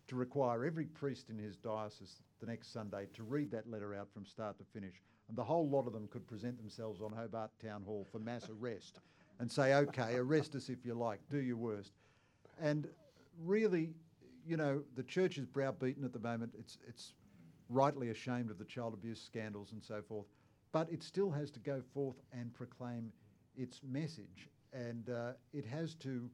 [0.09, 4.09] to require every priest in his diocese the next Sunday to read that letter out
[4.13, 5.03] from start to finish.
[5.29, 8.49] And the whole lot of them could present themselves on Hobart Town Hall for mass
[8.61, 9.01] arrest
[9.41, 11.93] and say, okay, arrest us if you like, do your worst.
[12.61, 12.89] And
[13.43, 13.91] really,
[14.47, 16.53] you know, the church is browbeaten at the moment.
[16.59, 17.15] It's, it's
[17.69, 20.27] rightly ashamed of the child abuse scandals and so forth,
[20.73, 23.13] but it still has to go forth and proclaim
[23.57, 24.49] its message.
[24.73, 26.31] And uh, it has to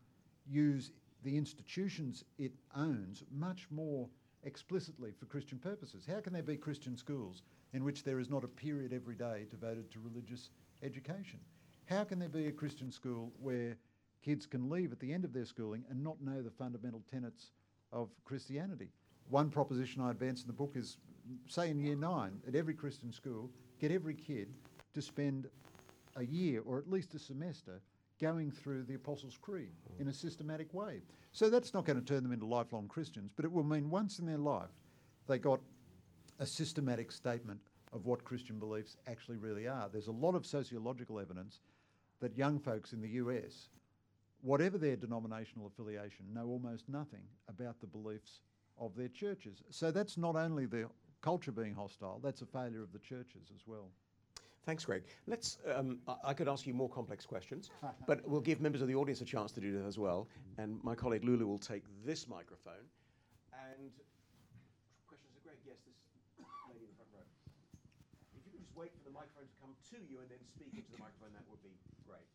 [0.46, 0.90] use
[1.22, 4.08] the institutions it owns much more
[4.44, 6.04] explicitly for Christian purposes.
[6.06, 7.42] How can there be Christian schools
[7.72, 10.50] in which there is not a period every day devoted to religious
[10.82, 11.38] education?
[11.86, 13.76] How can there be a Christian school where
[14.24, 17.52] kids can leave at the end of their schooling and not know the fundamental tenets
[17.92, 18.90] of Christianity?
[19.28, 20.98] One proposition I advance in the book is
[21.48, 23.50] say in year nine, at every Christian school,
[23.80, 24.48] get every kid
[24.94, 25.48] to spend
[26.16, 27.80] a year or at least a semester
[28.22, 31.02] going through the Apostles' Creed in a systematic way.
[31.32, 34.20] So that's not going to turn them into lifelong Christians, but it will mean once
[34.20, 34.70] in their life
[35.26, 35.60] they got
[36.38, 37.60] a systematic statement
[37.92, 39.88] of what Christian beliefs actually really are.
[39.92, 41.60] There's a lot of sociological evidence
[42.20, 43.68] that young folks in the US,
[44.40, 48.40] whatever their denominational affiliation, know almost nothing about the beliefs
[48.78, 49.62] of their churches.
[49.70, 50.88] So that's not only the
[51.22, 53.88] culture being hostile, that's a failure of the churches as well.
[54.64, 55.02] Thanks, Greg.
[55.26, 55.58] Let's.
[55.74, 57.70] Um, I, I could ask you more complex questions,
[58.06, 60.28] but we'll give members of the audience a chance to do that as well.
[60.58, 62.86] And my colleague Lulu will take this microphone.
[63.52, 63.90] And
[65.08, 65.56] questions of Greg?
[65.66, 65.98] Yes, this
[66.70, 67.26] lady in the front row.
[68.38, 70.70] If you could just wait for the microphone to come to you and then speak
[70.78, 71.74] into the microphone, that would be
[72.06, 72.28] great.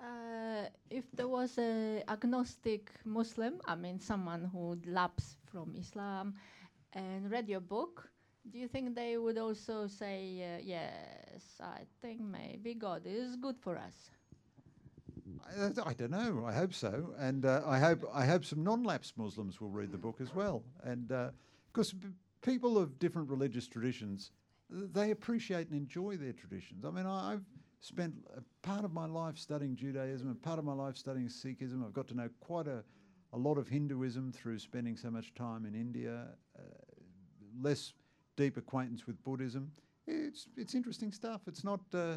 [0.00, 6.34] Uh, if there was a agnostic Muslim, I mean someone who lapsed from Islam,
[6.94, 8.10] and read your book,
[8.48, 13.56] do you think they would also say, uh, yes, I think maybe God is good
[13.58, 14.10] for us?
[15.58, 16.44] I, I don't know.
[16.46, 19.98] I hope so, and uh, I hope I hope some non-lapsed Muslims will read the
[19.98, 20.62] book as well.
[20.82, 21.08] And
[21.72, 22.08] because uh,
[22.42, 24.32] people of different religious traditions,
[24.70, 26.84] they appreciate and enjoy their traditions.
[26.84, 27.44] I mean, I, I've
[27.80, 31.84] spent a part of my life studying Judaism and part of my life studying Sikhism.
[31.84, 32.82] I've got to know quite a,
[33.32, 36.28] a lot of Hinduism through spending so much time in India.
[36.58, 36.62] Uh,
[37.60, 37.92] less
[38.40, 39.70] deep acquaintance with Buddhism.
[40.06, 41.42] It's it's interesting stuff.
[41.46, 42.16] It's not uh,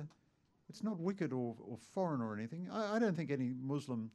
[0.70, 2.70] it's not wicked or, or foreign or anything.
[2.72, 4.10] I, I don't think any Muslim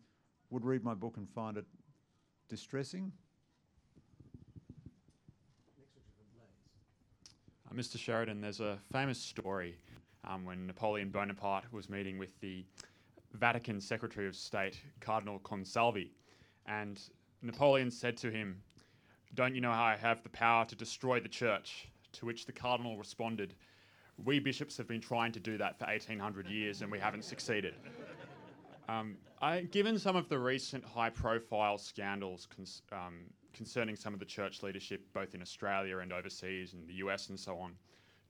[0.48, 1.66] would read my book and find it
[2.48, 3.12] distressing.
[7.70, 7.98] Uh, Mr.
[7.98, 9.76] Sheridan, there's a famous story
[10.24, 12.64] um, when Napoleon Bonaparte was meeting with the
[13.34, 16.08] Vatican Secretary of State, Cardinal Consalvi,
[16.64, 16.98] and
[17.42, 18.62] Napoleon said to him,
[19.34, 21.88] Don't you know how I have the power to destroy the church?
[22.12, 23.54] To which the Cardinal responded,
[24.24, 27.74] We bishops have been trying to do that for 1800 years and we haven't succeeded.
[28.88, 34.18] Um, I, given some of the recent high profile scandals cons- um, concerning some of
[34.18, 37.74] the church leadership, both in Australia and overseas, in the US and so on,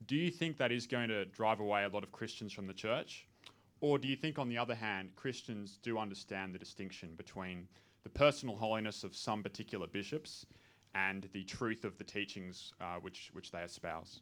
[0.07, 2.73] do you think that is going to drive away a lot of Christians from the
[2.73, 3.27] church?
[3.81, 7.69] Or do you think, on the other hand, Christians do understand the distinction between
[8.03, 10.47] the personal holiness of some particular bishops
[10.95, 14.21] and the truth of the teachings uh, which, which they espouse?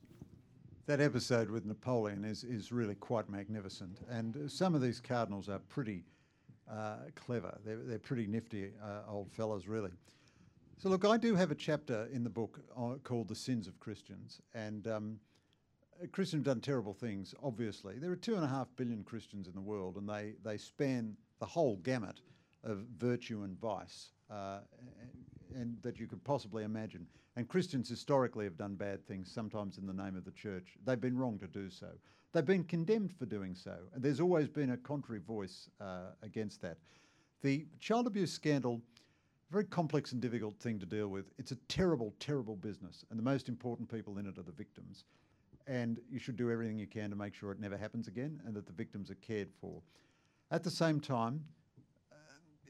[0.86, 3.98] That episode with Napoleon is, is really quite magnificent.
[4.08, 6.04] And some of these cardinals are pretty
[6.70, 7.58] uh, clever.
[7.64, 9.90] They're, they're pretty nifty uh, old fellows, really.
[10.78, 13.80] So, look, I do have a chapter in the book uh, called The Sins of
[13.80, 14.40] Christians.
[14.54, 15.18] And um,
[16.12, 17.98] Christians have done terrible things, obviously.
[17.98, 21.16] There are two and a half billion Christians in the world, and they, they span
[21.40, 22.20] the whole gamut
[22.62, 24.58] of virtue and vice uh,
[25.57, 27.07] and that you could possibly imagine.
[27.36, 30.76] And Christians historically have done bad things, sometimes in the name of the church.
[30.84, 31.88] They've been wrong to do so.
[32.32, 33.76] They've been condemned for doing so.
[33.94, 36.78] And there's always been a contrary voice uh, against that.
[37.42, 38.80] The child abuse scandal,
[39.50, 41.26] very complex and difficult thing to deal with.
[41.38, 43.04] It's a terrible, terrible business.
[43.11, 45.04] And the most important people in it are the victims.
[45.66, 48.54] And you should do everything you can to make sure it never happens again and
[48.54, 49.82] that the victims are cared for.
[50.50, 51.44] At the same time,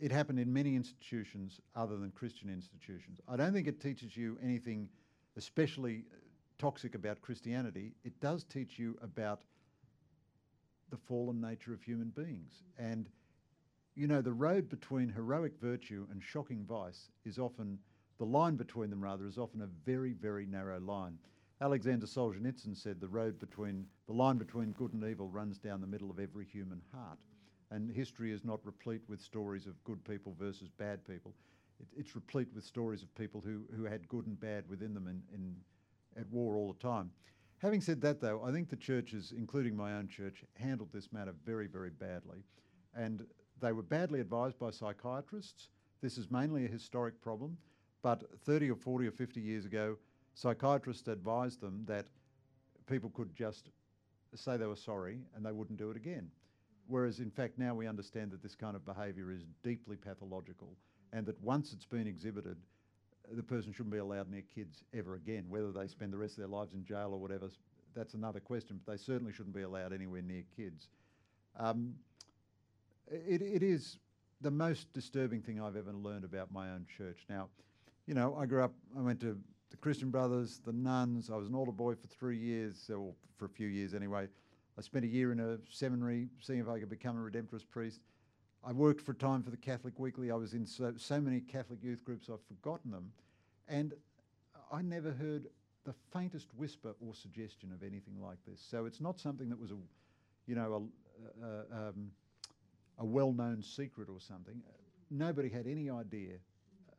[0.01, 3.20] it happened in many institutions other than Christian institutions.
[3.28, 4.88] I don't think it teaches you anything
[5.36, 6.16] especially uh,
[6.59, 7.92] toxic about Christianity.
[8.05, 9.42] It does teach you about
[10.90, 12.62] the fallen nature of human beings.
[12.78, 13.09] And,
[13.94, 17.78] you know, the road between heroic virtue and shocking vice is often,
[18.18, 21.18] the line between them rather, is often a very, very narrow line.
[21.61, 25.86] Alexander Solzhenitsyn said the road between, the line between good and evil runs down the
[25.86, 27.18] middle of every human heart
[27.71, 31.35] and history is not replete with stories of good people versus bad people.
[31.81, 35.09] It, it's replete with stories of people who, who had good and bad within them
[35.09, 35.57] in, in,
[36.21, 37.11] at war all the time.
[37.59, 41.35] Having said that, though, I think the churches, including my own church, handled this matter
[41.45, 42.45] very, very badly.
[42.95, 43.27] And
[43.61, 45.69] they were badly advised by psychiatrists.
[46.03, 47.57] This is mainly a historic problem,
[48.03, 49.97] but 30 or 40 or 50 years ago,
[50.35, 52.07] psychiatrists advised them that
[52.87, 53.71] people could just
[54.35, 56.31] say they were sorry and they wouldn't do it again.
[56.89, 60.76] Whereas, in fact, now we understand that this kind of behaviour is deeply pathological
[61.12, 62.57] and that once it's been exhibited,
[63.32, 65.47] the person shouldn't be allowed near kids ever again.
[65.49, 67.49] Whether they spend the rest of their lives in jail or whatever,
[67.95, 68.80] that's another question.
[68.84, 70.89] But they certainly shouldn't be allowed anywhere near kids.
[71.59, 71.95] Um,
[73.09, 73.99] it, it is
[74.41, 77.24] the most disturbing thing I've ever learned about my own church.
[77.28, 77.49] Now,
[78.07, 79.39] you know, I grew up, I went to
[79.70, 81.30] the Christian Brothers, the nuns.
[81.30, 84.28] I was an altar boy for three years, or for a few years anyway.
[84.79, 88.01] I spent a year in a seminary seeing if I could become a Redemptorist priest.
[88.62, 90.31] I worked for a time for the Catholic Weekly.
[90.31, 93.12] I was in so, so many Catholic youth groups, I've forgotten them.
[93.68, 93.95] And
[94.70, 95.47] I never heard
[95.85, 98.61] the faintest whisper or suggestion of anything like this.
[98.61, 99.77] So it's not something that was a,
[100.47, 100.91] you know,
[101.43, 102.11] a, a, um,
[102.99, 104.61] a well-known secret or something.
[105.11, 106.35] Nobody had any idea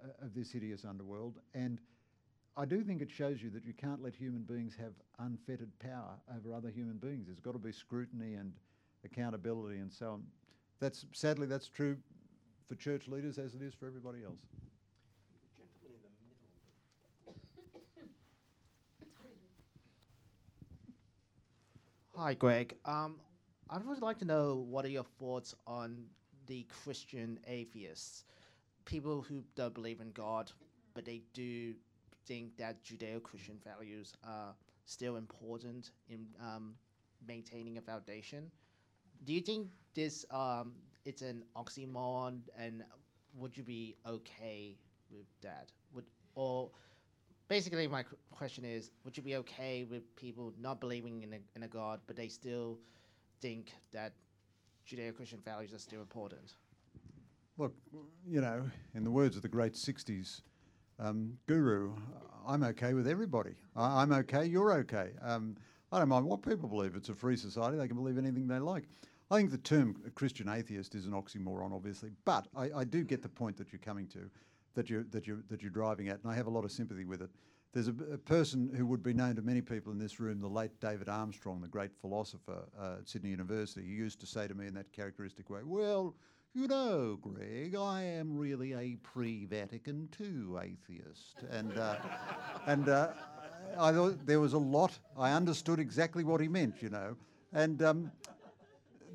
[0.04, 1.80] uh, of this hideous underworld, and
[2.60, 6.16] I do think it shows you that you can't let human beings have unfettered power
[6.36, 7.28] over other human beings.
[7.28, 8.52] There's got to be scrutiny and
[9.06, 10.24] accountability and so on.
[10.80, 11.98] That's sadly that's true
[12.68, 14.40] for church leaders as it is for everybody else.
[22.16, 22.76] Hi, Greg.
[22.86, 23.18] Um,
[23.70, 26.06] I would really like to know what are your thoughts on
[26.48, 28.24] the Christian atheists,
[28.86, 30.52] people who don't believe in God,
[30.96, 31.76] but they do
[32.28, 34.54] think that Judeo-Christian values are
[34.86, 36.74] still important in um,
[37.28, 38.52] maintaining a foundation.
[39.26, 40.74] Do you think this um,
[41.06, 42.84] it's an oxymoron, and
[43.36, 44.78] would you be okay
[45.10, 45.72] with that?
[45.94, 46.06] Would
[46.36, 46.70] or
[47.48, 51.64] basically my question is, would you be okay with people not believing in a, in
[51.64, 52.78] a God, but they still
[53.42, 54.14] think that
[54.88, 56.56] Judeo-Christian values are still important?
[57.58, 57.74] Look,
[58.28, 60.42] you know, in the words of the great 60s
[61.00, 61.94] um, guru,
[62.48, 63.56] I'm okay with everybody.
[63.76, 65.12] I, am okay, you're okay.
[65.22, 65.56] Um,
[65.92, 66.96] I don't mind what people believe.
[66.96, 68.84] It's a free society, they can believe anything they like.
[69.30, 73.22] I think the term Christian atheist is an oxymoron, obviously, but I, I do get
[73.22, 74.30] the point that you're coming to,
[74.74, 77.04] that you're, that, you're, that you're driving at, and I have a lot of sympathy
[77.04, 77.30] with it.
[77.74, 80.48] There's a, a, person who would be known to many people in this room, the
[80.48, 83.86] late David Armstrong, the great philosopher uh, at Sydney University.
[83.86, 86.16] He used to say to me in that characteristic way, Well,
[86.54, 91.98] you know, Greg, I am really a pre-Vatican II atheist, and uh,
[92.66, 93.10] and uh,
[93.78, 94.98] I thought there was a lot.
[95.18, 97.16] I understood exactly what he meant, you know,
[97.54, 97.82] and.
[97.82, 98.12] Um,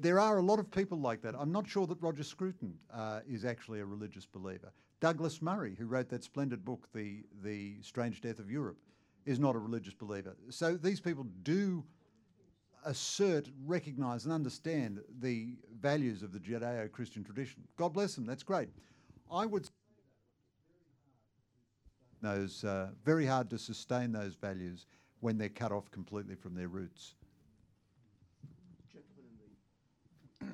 [0.01, 1.35] there are a lot of people like that.
[1.39, 4.73] I'm not sure that Roger Scruton uh, is actually a religious believer.
[5.01, 8.79] Douglas Murray, who wrote that splendid book, The, the Strange Death of Europe,
[9.27, 10.35] is not a religious believer.
[10.51, 11.85] So these people do
[12.85, 17.63] assert, recognise, and understand the values of the Judeo Christian tradition.
[17.77, 18.69] God bless them, that's great.
[19.31, 19.69] I would
[22.23, 24.87] those uh, very hard to sustain those values
[25.21, 27.15] when they're cut off completely from their roots.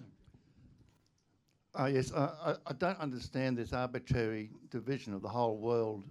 [1.79, 6.03] Uh, yes, I, I, don't understand this arbitrary division of the whole world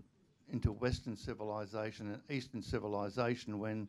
[0.50, 3.86] into Western civilization and Eastern civilization when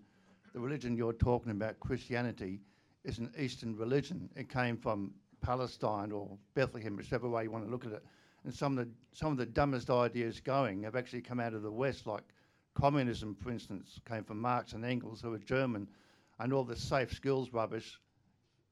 [0.52, 2.60] the religion you're talking about, Christianity,
[3.04, 4.28] is an Eastern religion.
[4.36, 8.04] It came from Palestine or Bethlehem, whichever way you want to look at it.
[8.44, 11.62] And some of the some of the dumbest ideas going have actually come out of
[11.62, 12.24] the West, like
[12.74, 15.88] communism, for instance, came from Marx and Engels, who were German,
[16.38, 18.00] and all the safe skills rubbish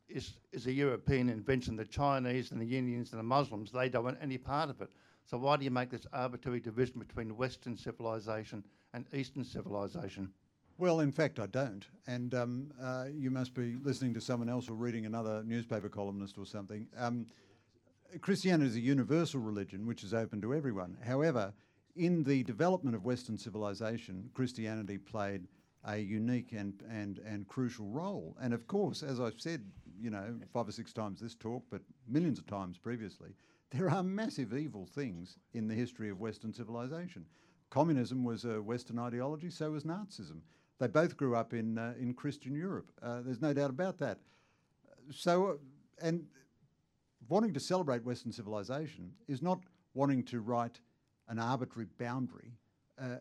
[0.09, 1.77] is is a European invention.
[1.77, 4.91] The Chinese and the Indians and the Muslims, they don't want any part of it.
[5.25, 8.63] So why do you make this arbitrary division between Western civilization
[8.95, 10.33] and Eastern civilization?
[10.79, 11.87] Well, in fact, I don't.
[12.07, 16.37] And um, uh, you must be listening to someone else or reading another newspaper columnist
[16.37, 16.87] or something.
[16.99, 17.27] Um,
[18.21, 20.99] Christianity is a universal religion which is open to everyone.
[21.03, 21.55] However,
[21.97, 25.49] in the development of Western civilization, Christianity played
[25.87, 28.37] a unique and, and, and crucial role.
[28.41, 29.65] And of course, as I've said,
[29.99, 33.31] you know, five or six times this talk, but millions of times previously,
[33.71, 37.25] there are massive evil things in the history of Western civilization.
[37.71, 40.41] Communism was a Western ideology, so was Nazism.
[40.79, 42.91] They both grew up in, uh, in Christian Europe.
[43.03, 44.19] Uh, there's no doubt about that.
[45.11, 45.55] So, uh,
[46.03, 46.27] and
[47.29, 49.61] wanting to celebrate Western civilization is not
[49.95, 50.81] wanting to write
[51.29, 52.53] an arbitrary boundary
[53.01, 53.17] uh,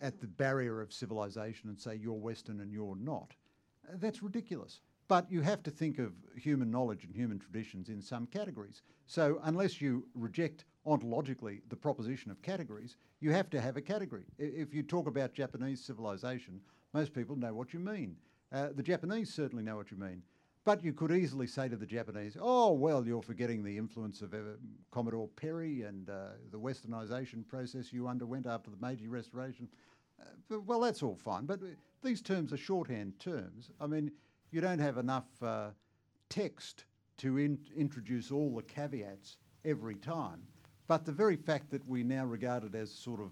[0.00, 3.34] at the barrier of civilization and say you're Western and you're not.
[3.88, 4.80] Uh, that's ridiculous.
[5.08, 8.82] But you have to think of human knowledge and human traditions in some categories.
[9.06, 14.24] So unless you reject ontologically the proposition of categories, you have to have a category.
[14.38, 16.60] If you talk about Japanese civilization,
[16.92, 18.16] most people know what you mean.
[18.52, 20.22] Uh, the Japanese certainly know what you mean.
[20.64, 24.34] But you could easily say to the Japanese, oh, well, you're forgetting the influence of
[24.34, 24.38] uh,
[24.90, 29.68] Commodore Perry and uh, the westernisation process you underwent after the Meiji Restoration.
[30.20, 31.60] Uh, well, that's all fine, but
[32.02, 33.70] these terms are shorthand terms.
[33.80, 34.10] I mean,
[34.50, 35.68] you don't have enough uh,
[36.28, 36.84] text
[37.18, 40.42] to in introduce all the caveats every time.
[40.86, 43.30] But the very fact that we now regard it as sort of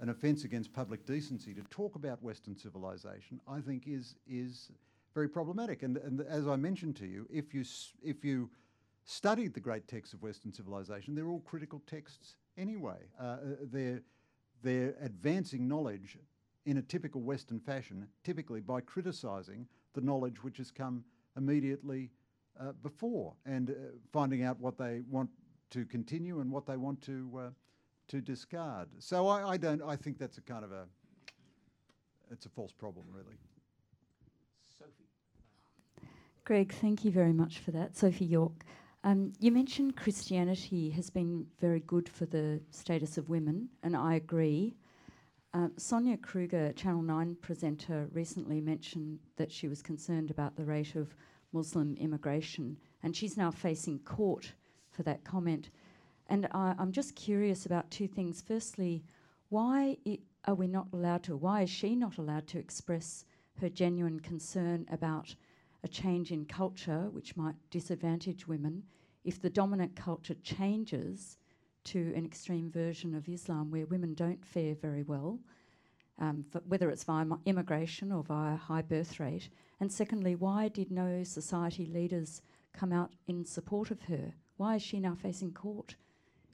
[0.00, 4.70] an offence against public decency to talk about Western civilization, I think is is
[5.14, 5.82] very problematic.
[5.82, 7.64] And, and as I mentioned to you, if you
[8.02, 8.50] if you
[9.04, 12.98] studied the great texts of Western civilization, they're all critical texts anyway.
[13.20, 13.36] Uh, uh,
[13.72, 14.02] they're
[14.62, 16.18] they're advancing knowledge
[16.66, 21.04] in a typical Western fashion, typically by criticising the knowledge which has come
[21.36, 22.10] immediately
[22.60, 23.74] uh, before and uh,
[24.12, 25.30] finding out what they want
[25.70, 27.50] to continue and what they want to uh,
[28.10, 28.88] to discard.
[28.98, 29.82] So I, I don't.
[29.82, 30.84] I think that's a kind of a
[32.30, 33.36] it's a false problem, really.
[34.78, 36.08] Sophie.
[36.44, 37.96] Greg, thank you very much for that.
[37.96, 38.64] Sophie York.
[39.02, 44.14] Um, you mentioned Christianity has been very good for the status of women, and I
[44.14, 44.76] agree.
[45.54, 50.94] Uh, Sonia Kruger, Channel 9 presenter, recently mentioned that she was concerned about the rate
[50.94, 51.14] of
[51.52, 54.52] Muslim immigration, and she's now facing court
[54.90, 55.70] for that comment.
[56.30, 58.40] And I, I'm just curious about two things.
[58.40, 59.04] Firstly,
[59.48, 59.96] why
[60.44, 63.24] are we not allowed to, why is she not allowed to express
[63.60, 65.34] her genuine concern about
[65.82, 68.84] a change in culture which might disadvantage women
[69.24, 71.36] if the dominant culture changes
[71.82, 75.40] to an extreme version of Islam where women don't fare very well,
[76.20, 79.48] um, whether it's via mi- immigration or via high birth rate?
[79.80, 82.40] And secondly, why did no society leaders
[82.72, 84.32] come out in support of her?
[84.58, 85.96] Why is she now facing court?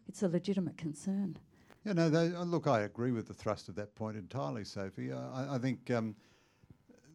[0.09, 1.36] It's a legitimate concern.
[1.84, 5.12] Yeah, no, tho- uh, look, I agree with the thrust of that point entirely, Sophie.
[5.12, 6.16] Uh, I, I think um,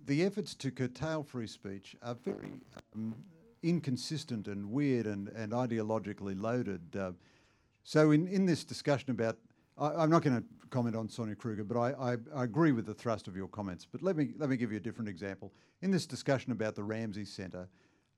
[0.05, 2.61] the efforts to curtail free speech are very
[2.95, 3.15] um,
[3.63, 6.95] inconsistent and weird and, and ideologically loaded.
[6.95, 7.11] Uh,
[7.83, 9.37] so, in, in this discussion about,
[9.77, 12.85] I, I'm not going to comment on Sonia Kruger, but I, I, I agree with
[12.85, 13.85] the thrust of your comments.
[13.85, 15.51] But let me let me give you a different example.
[15.81, 17.67] In this discussion about the Ramsay Centre,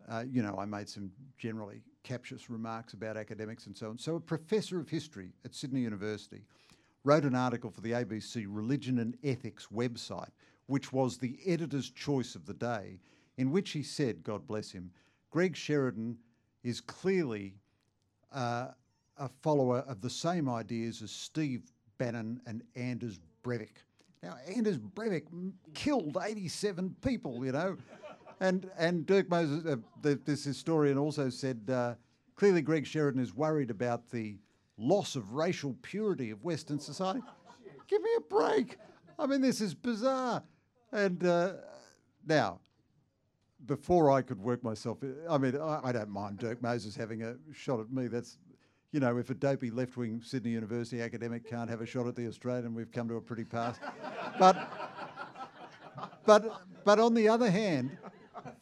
[0.08, 3.98] uh, you know, I made some generally captious remarks about academics and so on.
[3.98, 6.44] So, a professor of history at Sydney University
[7.04, 10.32] wrote an article for the ABC Religion and Ethics website,
[10.68, 13.00] which was the editor's choice of the day,
[13.38, 14.92] in which he said, God bless him,
[15.32, 16.18] Greg Sheridan
[16.64, 17.56] is clearly
[18.32, 18.68] uh,
[19.18, 23.84] a follower of the same ideas as Steve Bannon and Anders Breivik.
[24.22, 25.26] Now, Anders Breivik
[25.74, 27.78] killed 87 people, you know.
[28.40, 31.96] And, and Dirk Moses, uh, the, this historian, also said uh,
[32.36, 34.38] clearly Greg Sheridan is worried about the
[34.78, 37.22] loss of racial purity of Western society.
[37.88, 38.78] Give me a break.
[39.20, 40.44] I mean, this is bizarre.
[40.92, 41.54] And uh,
[42.28, 42.60] now,
[43.66, 44.98] before I could work myself,
[45.30, 48.08] I mean, I, I don't mind Dirk Moses having a shot at me.
[48.08, 48.38] That's,
[48.92, 52.16] you know, if a dopey left wing Sydney University academic can't have a shot at
[52.16, 53.78] the Australian, we've come to a pretty pass.
[54.40, 54.70] but,
[56.26, 57.98] but, but on the other hand,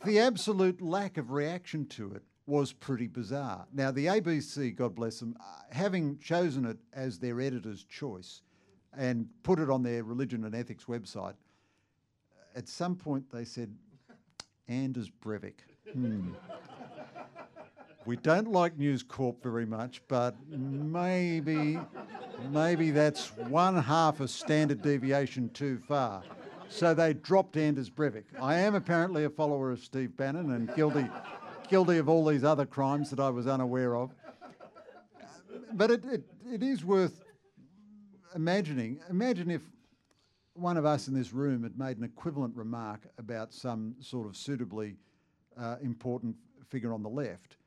[0.06, 3.66] the absolute lack of reaction to it was pretty bizarre.
[3.74, 8.42] Now, the ABC, God bless them, uh, having chosen it as their editor's choice
[8.98, 11.36] and put it on their religion and ethics website,
[12.56, 13.74] at some point they said,
[14.68, 15.60] Anders Breivik.
[15.94, 16.32] Hmm.
[18.06, 21.80] we don't like News Corp very much, but maybe,
[22.50, 26.24] maybe that's one half a standard deviation too far.
[26.72, 28.24] So they dropped Anders Breivik.
[28.42, 31.06] I am apparently a follower of Steve Bannon and guilty,
[31.70, 34.12] guilty of all these other crimes that I was unaware of.
[35.74, 37.24] But it, it, it is worth
[38.34, 39.02] imagining.
[39.10, 39.62] Imagine if
[40.54, 44.38] one of us in this room had made an equivalent remark about some sort of
[44.38, 44.96] suitably
[45.58, 46.36] uh, important
[46.70, 47.58] figure on the left,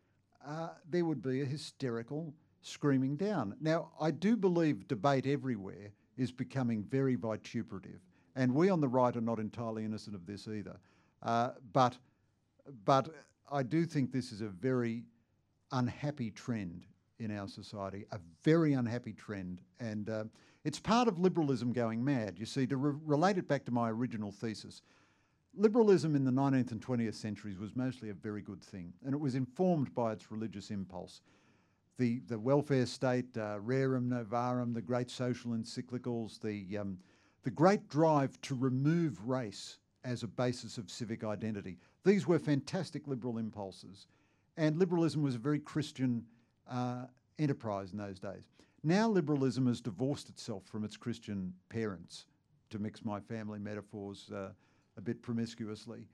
[0.47, 2.33] uh, there would be a hysterical
[2.63, 3.55] screaming down.
[3.61, 8.01] Now, I do believe debate everywhere is becoming very vituperative,
[8.37, 10.77] and we on the right are not entirely innocent of this either.
[11.23, 11.97] Uh, but,
[12.85, 13.09] but
[13.51, 15.05] I do think this is a very
[15.73, 16.87] unhappy trend
[17.19, 20.25] in our society, a very unhappy trend, and uh,
[20.65, 22.39] it's part of liberalism going mad.
[22.39, 24.83] You see, to re- relate it back to my original thesis,
[25.57, 29.21] liberalism in the 19th and 20th centuries was mostly a very good thing, and it
[29.21, 31.23] was informed by its religious impulse.
[31.97, 36.99] The, the welfare state, uh, rerum novarum, the great social encyclicals, the, um,
[37.45, 41.79] the great drive to remove race as a basis of civic identity.
[42.05, 44.07] These were fantastic liberal impulses,
[44.57, 46.25] and liberalism was a very Christian
[46.69, 47.05] uh,
[47.39, 48.51] enterprise in those days.
[48.83, 52.27] Now, liberalism has divorced itself from its Christian parents,
[52.71, 54.51] to mix my family metaphors uh,
[54.97, 56.07] a bit promiscuously,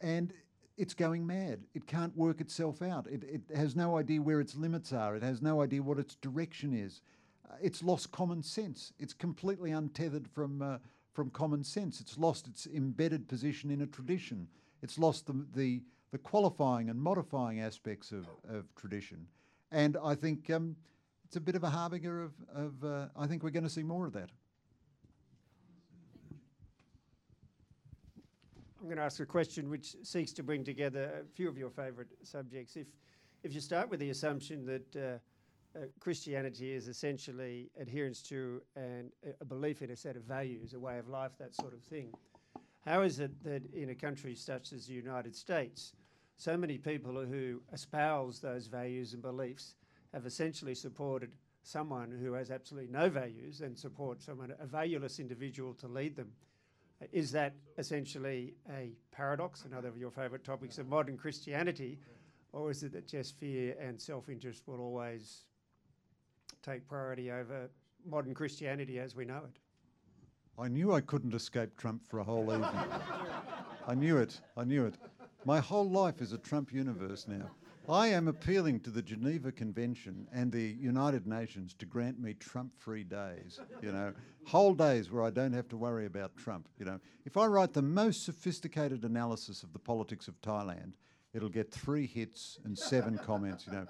[0.00, 0.32] and
[0.76, 1.60] it's going mad.
[1.74, 3.06] It can't work itself out.
[3.06, 6.16] It, it has no idea where its limits are, it has no idea what its
[6.16, 7.00] direction is.
[7.52, 8.92] Uh, it's lost common sense.
[8.98, 10.78] It's completely untethered from, uh,
[11.12, 12.00] from common sense.
[12.00, 14.48] It's lost its embedded position in a tradition.
[14.82, 19.26] It's lost the, the, the qualifying and modifying aspects of, of tradition.
[19.70, 20.76] And I think um,
[21.24, 23.82] it's a bit of a harbinger of, of uh, I think we're going to see
[23.82, 24.30] more of that.
[28.80, 31.70] I'm going to ask a question which seeks to bring together a few of your
[31.70, 32.76] favourite subjects.
[32.76, 32.88] If,
[33.44, 35.20] if you start with the assumption that
[35.74, 40.74] uh, uh, Christianity is essentially adherence to and a belief in a set of values,
[40.74, 42.10] a way of life, that sort of thing,
[42.84, 45.92] how is it that in a country such as the United States,
[46.36, 49.74] so many people who espouse those values and beliefs
[50.12, 51.30] have essentially supported
[51.62, 56.32] someone who has absolutely no values and support someone, a valueless individual to lead them?
[57.12, 61.98] Is that essentially a paradox, another of your favourite topics of modern Christianity,
[62.52, 65.44] or is it that just fear and self interest will always
[66.62, 67.68] take priority over
[68.06, 69.58] modern Christianity as we know it?
[70.58, 72.68] I knew I couldn't escape Trump for a whole evening.
[73.86, 74.40] I knew it.
[74.56, 74.94] I knew it.
[75.44, 77.50] My whole life is a Trump universe now.
[77.88, 83.04] I am appealing to the Geneva Convention and the United Nations to grant me Trump-free
[83.04, 83.58] days.
[83.82, 84.12] You know,
[84.46, 86.68] whole days where I don't have to worry about Trump.
[86.78, 90.92] You know, if I write the most sophisticated analysis of the politics of Thailand,
[91.34, 93.66] it'll get three hits and seven comments.
[93.66, 93.86] You know,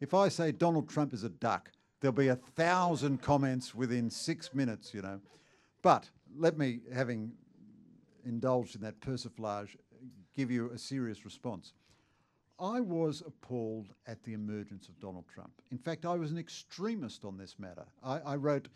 [0.00, 4.54] if I say Donald Trump is a duck, there'll be a thousand comments within six
[4.54, 4.92] minutes.
[4.94, 5.20] You know,
[5.82, 7.32] but let me, having
[8.24, 9.76] indulged in that persiflage,
[10.34, 11.72] give you a serious response.
[12.58, 15.50] I was appalled at the emergence of Donald Trump.
[15.72, 17.84] In fact, I was an extremist on this matter.
[18.02, 18.68] I, I wrote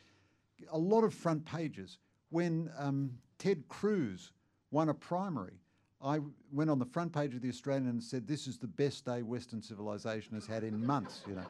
[0.72, 1.98] a lot of front pages.
[2.30, 4.32] When um, Ted Cruz
[4.70, 5.60] won a primary,
[6.02, 6.20] I
[6.52, 9.22] went on the front page of the Australian and said, "This is the best day
[9.22, 11.46] Western civilization has had in months." You know.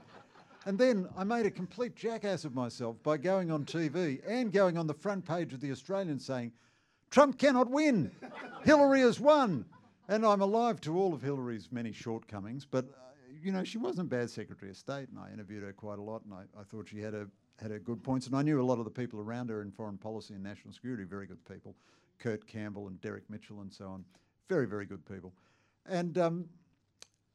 [0.66, 4.76] And then I made a complete jackass of myself by going on TV and going
[4.76, 6.52] on the front page of the Australian saying,
[7.10, 8.10] Trump cannot win.
[8.64, 9.64] Hillary has won.
[10.08, 13.08] And I'm alive to all of Hillary's many shortcomings, but uh,
[13.42, 16.02] you know she wasn't a bad Secretary of State, and I interviewed her quite a
[16.02, 17.26] lot, and I, I thought she had a
[17.60, 19.70] had her good points, and I knew a lot of the people around her in
[19.70, 21.74] foreign policy and national security, very good people,
[22.18, 24.04] Kurt Campbell and Derek Mitchell and so on,
[24.48, 25.34] very very good people,
[25.84, 26.46] and um,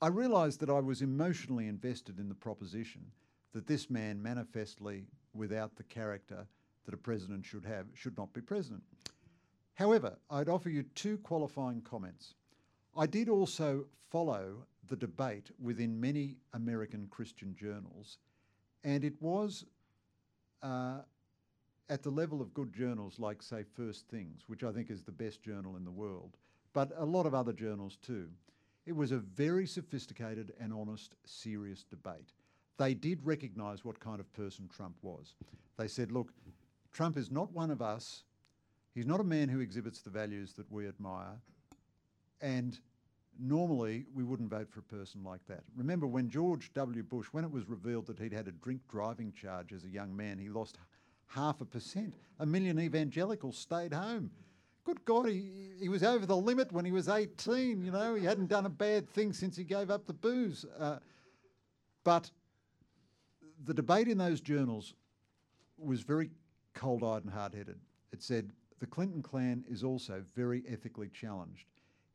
[0.03, 3.05] I realised that I was emotionally invested in the proposition
[3.53, 6.45] that this man manifestly without the character
[6.83, 8.83] that a president should have should not be president.
[9.75, 12.33] However, I'd offer you two qualifying comments.
[12.97, 18.17] I did also follow the debate within many American Christian journals,
[18.83, 19.63] and it was
[20.61, 21.03] uh,
[21.87, 25.13] at the level of good journals like, say, First Things, which I think is the
[25.13, 26.35] best journal in the world,
[26.73, 28.27] but a lot of other journals too.
[28.85, 32.33] It was a very sophisticated and honest, serious debate.
[32.77, 35.35] They did recognise what kind of person Trump was.
[35.77, 36.33] They said, look,
[36.91, 38.23] Trump is not one of us.
[38.93, 41.39] He's not a man who exhibits the values that we admire.
[42.41, 42.77] And
[43.39, 45.63] normally we wouldn't vote for a person like that.
[45.75, 47.03] Remember when George W.
[47.03, 50.15] Bush, when it was revealed that he'd had a drink driving charge as a young
[50.15, 50.77] man, he lost
[51.27, 52.13] half a percent.
[52.39, 54.29] A million evangelicals stayed home.
[54.85, 58.25] Good God, he, he was over the limit when he was 18, you know, he
[58.25, 60.65] hadn't done a bad thing since he gave up the booze.
[60.77, 60.99] Uh,
[62.03, 62.29] but
[63.63, 64.93] the debate in those journals
[65.77, 66.29] was very
[66.73, 67.79] cold eyed and hard headed.
[68.11, 71.65] It said the Clinton clan is also very ethically challenged.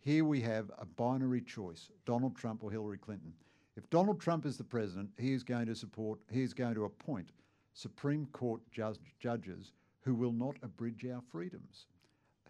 [0.00, 3.32] Here we have a binary choice Donald Trump or Hillary Clinton.
[3.76, 6.84] If Donald Trump is the president, he is going to support, he is going to
[6.84, 7.30] appoint
[7.74, 11.86] Supreme Court judge, judges who will not abridge our freedoms,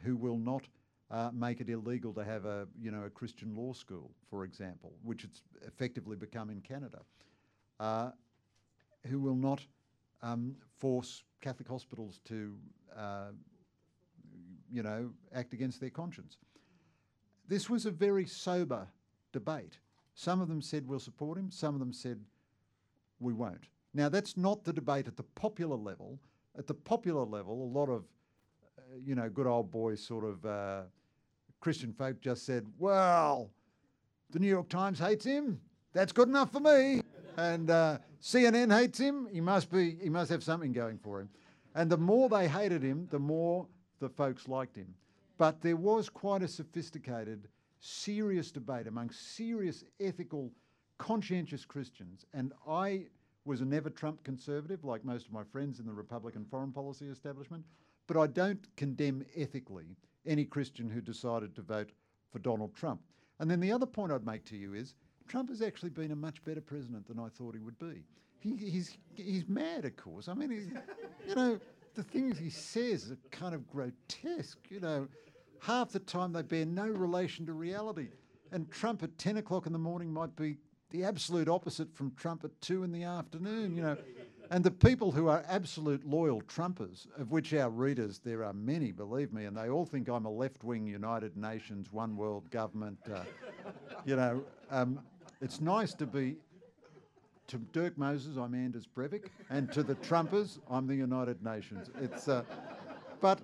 [0.04, 0.62] who will not
[1.10, 4.92] uh, make it illegal to have a, you know, a Christian law school, for example,
[5.02, 7.00] which it's effectively become in Canada,
[7.80, 8.10] uh,
[9.06, 9.60] who will not
[10.22, 12.54] um, force Catholic hospitals to,
[12.96, 13.28] uh,
[14.70, 16.36] you know, act against their conscience.
[17.46, 18.86] This was a very sober
[19.32, 19.78] debate.
[20.14, 22.20] Some of them said we'll support him, some of them said
[23.20, 23.68] we won't.
[23.94, 26.18] Now, that's not the debate at the popular level.
[26.56, 28.04] At the popular level, a lot of,
[29.04, 30.82] you know, good old boys sort of uh,
[31.60, 33.50] Christian folk just said, well,
[34.30, 35.60] the New York Times hates him.
[35.92, 37.02] That's good enough for me.
[37.36, 39.28] And uh, CNN hates him.
[39.32, 39.96] He must be.
[40.02, 41.28] He must have something going for him.
[41.74, 43.66] And the more they hated him, the more
[44.00, 44.94] the folks liked him.
[45.38, 47.48] But there was quite a sophisticated,
[47.80, 50.50] serious debate among serious, ethical,
[50.98, 52.26] conscientious Christians.
[52.34, 53.04] And I
[53.44, 57.06] was a never Trump conservative, like most of my friends in the Republican foreign policy
[57.06, 57.64] establishment.
[58.08, 61.90] But I don't condemn ethically any Christian who decided to vote
[62.32, 63.00] for Donald Trump.
[63.38, 64.94] And then the other point I'd make to you is
[65.28, 68.02] Trump has actually been a much better president than I thought he would be.
[68.40, 70.28] He, he's, he's mad, of course.
[70.28, 70.72] I mean,
[71.26, 71.60] you know,
[71.94, 74.58] the things he says are kind of grotesque.
[74.70, 75.08] You know,
[75.60, 78.08] half the time they bear no relation to reality.
[78.52, 80.56] And Trump at 10 o'clock in the morning might be
[80.90, 83.76] the absolute opposite from Trump at 2 in the afternoon.
[83.76, 83.96] You know,
[84.50, 88.92] And the people who are absolute loyal Trumpers, of which our readers, there are many,
[88.92, 92.98] believe me, and they all think I'm a left wing United Nations, one world government.
[93.12, 93.20] Uh,
[94.06, 95.00] you know, um,
[95.42, 96.36] it's nice to be.
[97.48, 101.88] To Dirk Moses, I'm Anders Breivik, and to the Trumpers, I'm the United Nations.
[101.98, 102.42] It's, uh,
[103.22, 103.38] but,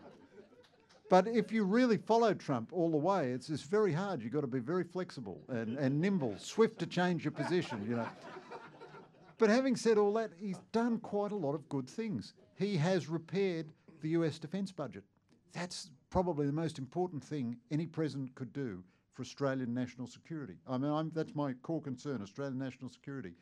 [1.09, 4.23] but if you really follow Trump all the way, it's, it's very hard.
[4.23, 7.83] You've got to be very flexible and, and nimble, swift to change your position.
[7.89, 8.09] You know.
[9.39, 12.35] But having said all that, he's done quite a lot of good things.
[12.57, 15.05] He has repaired the US defence budget.
[15.53, 18.83] That's probably the most important thing any president could do
[19.13, 20.57] for Australian national security.
[20.69, 23.33] I mean, I'm, that's my core concern Australian national security.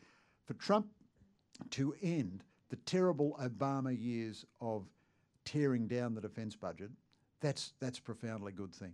[0.46, 0.86] For Trump
[1.70, 4.86] to end the terrible Obama years of
[5.44, 6.90] tearing down the defence budget,
[7.40, 8.92] that's, that's a profoundly good thing.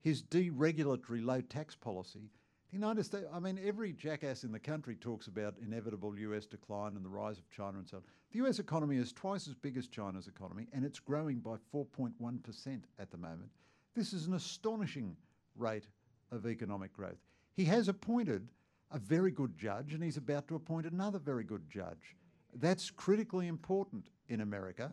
[0.00, 2.30] His deregulatory low tax policy
[2.70, 6.94] the United States, I mean, every jackass in the country talks about inevitable US decline
[6.94, 8.02] and the rise of China and so on.
[8.30, 12.82] The US economy is twice as big as China's economy and it's growing by 4.1%
[12.98, 13.50] at the moment.
[13.94, 15.16] This is an astonishing
[15.56, 15.88] rate
[16.30, 17.18] of economic growth.
[17.54, 18.48] He has appointed
[18.92, 22.16] a very good judge and he's about to appoint another very good judge.
[22.54, 24.92] That's critically important in America.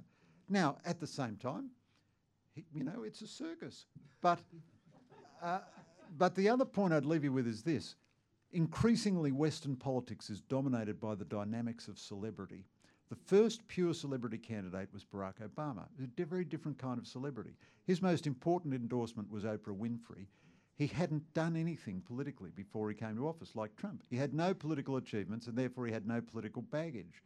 [0.49, 1.70] Now, at the same time,
[2.56, 3.86] he, you know, it's a circus.
[4.22, 4.40] But
[5.44, 5.60] uh,
[6.17, 7.95] but the other point I'd leave you with is this.
[8.51, 12.63] Increasingly, Western politics is dominated by the dynamics of celebrity.
[13.09, 17.55] The first pure celebrity candidate was Barack Obama, a very different kind of celebrity.
[17.85, 20.27] His most important endorsement was Oprah Winfrey.
[20.75, 24.03] He hadn't done anything politically before he came to office, like Trump.
[24.09, 27.23] He had no political achievements and therefore he had no political baggage.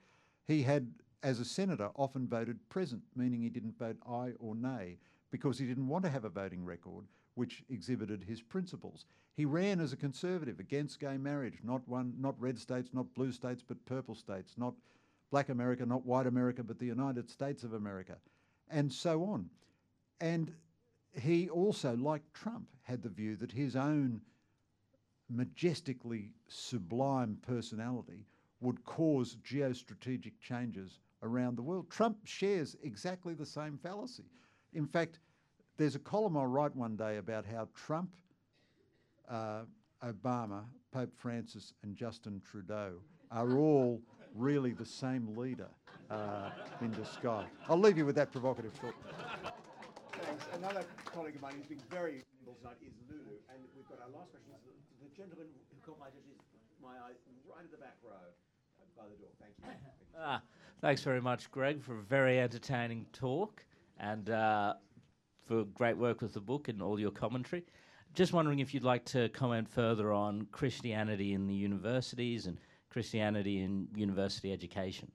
[0.47, 0.93] He had,
[1.23, 4.97] as a senator, often voted present, meaning he didn't vote aye or nay
[5.31, 7.05] because he didn't want to have a voting record
[7.35, 9.05] which exhibited his principles.
[9.35, 13.31] He ran as a conservative against gay marriage, not one, not red states, not blue
[13.31, 14.73] states, but purple states, not
[15.31, 18.17] black America, not white America, but the United States of America,
[18.69, 19.49] and so on.
[20.19, 20.53] And
[21.13, 24.21] he also, like Trump, had the view that his own
[25.29, 28.25] majestically sublime personality
[28.59, 31.89] would cause geostrategic changes around the world.
[31.89, 34.25] Trump shares exactly the same fallacy.
[34.73, 35.19] In fact,
[35.81, 38.11] there's a column I'll write one day about how Trump,
[39.27, 39.61] uh,
[40.05, 42.93] Obama, Pope Francis, and Justin Trudeau
[43.31, 43.99] are all
[44.35, 45.69] really the same leader
[46.11, 46.51] uh,
[46.81, 47.47] in disguise.
[47.67, 48.93] I'll leave you with that provocative thought.
[50.21, 50.45] Thanks.
[50.55, 54.19] Another colleague of mine who's been very nimble tonight is Lulu, and we've got our
[54.19, 54.53] last question.
[54.63, 56.37] The, the gentleman who caught my, attention,
[56.81, 57.17] my eye
[57.49, 58.11] right at the back row
[58.95, 59.29] by the door.
[59.41, 59.65] Thank you.
[59.65, 60.19] Thank you.
[60.19, 60.41] Ah,
[60.79, 63.65] thanks very much, Greg, for a very entertaining talk.
[63.99, 64.75] And uh,
[65.51, 67.65] for great work with the book and all your commentary.
[68.13, 72.57] Just wondering if you'd like to comment further on Christianity in the universities and
[72.89, 75.11] Christianity in university education.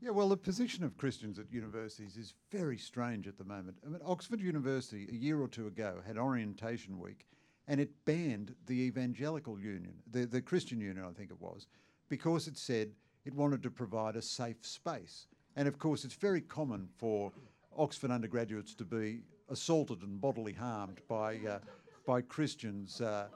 [0.00, 3.76] Yeah, well, the position of Christians at universities is very strange at the moment.
[3.86, 7.24] I mean, Oxford University, a year or two ago, had Orientation Week
[7.68, 11.68] and it banned the Evangelical Union, the, the Christian Union, I think it was,
[12.08, 12.90] because it said
[13.24, 15.28] it wanted to provide a safe space.
[15.54, 17.30] And of course, it's very common for
[17.76, 21.58] Oxford undergraduates to be assaulted and bodily harmed by, uh,
[22.06, 23.28] by Christians uh,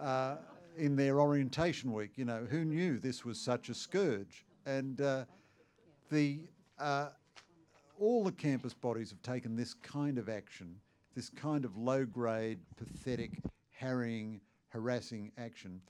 [0.00, 0.36] uh,
[0.76, 2.12] in their orientation week.
[2.16, 4.44] You know, who knew this was such a scourge?
[4.66, 5.24] And uh,
[6.10, 6.40] the,
[7.98, 10.76] all the campus bodies have taken this kind of action,
[11.14, 13.38] this kind of low grade, pathetic,
[13.70, 15.80] harrying, harassing action.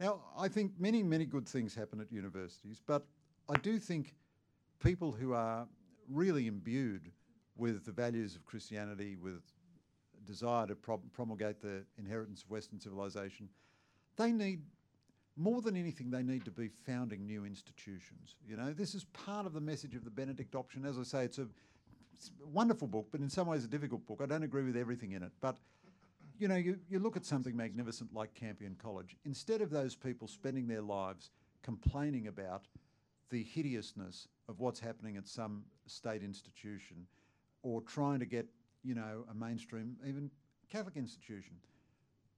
[0.00, 3.04] Now, I think many, many good things happen at universities, but
[3.48, 4.14] I do think
[4.80, 5.66] people who are
[6.10, 7.10] really imbued
[7.56, 9.42] with the values of Christianity, with
[10.24, 13.48] desire to promulgate the inheritance of Western civilization,
[14.16, 14.60] they need
[15.36, 18.34] more than anything, they need to be founding new institutions.
[18.46, 20.84] You know, this is part of the message of the Benedict option.
[20.84, 21.46] As I say, it's a,
[22.12, 24.20] it's a wonderful book, but in some ways a difficult book.
[24.22, 25.58] I don't agree with everything in it, but
[26.38, 29.16] you know, you, you look at something magnificent like Campion College.
[29.24, 31.30] Instead of those people spending their lives
[31.62, 32.66] complaining about
[33.30, 37.06] the hideousness of what's happening at some state institution
[37.62, 38.46] or trying to get,
[38.82, 40.30] you know, a mainstream, even
[40.70, 41.56] Catholic institution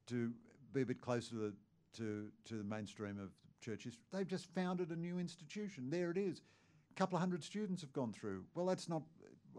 [0.07, 0.33] to
[0.73, 1.53] be a bit closer to the,
[1.97, 3.31] to, to the mainstream of
[3.61, 4.03] church history.
[4.13, 5.91] They've just founded a new institution.
[5.91, 6.43] There it is.
[6.91, 8.45] A couple of hundred students have gone through.
[8.55, 9.03] Well, that's not,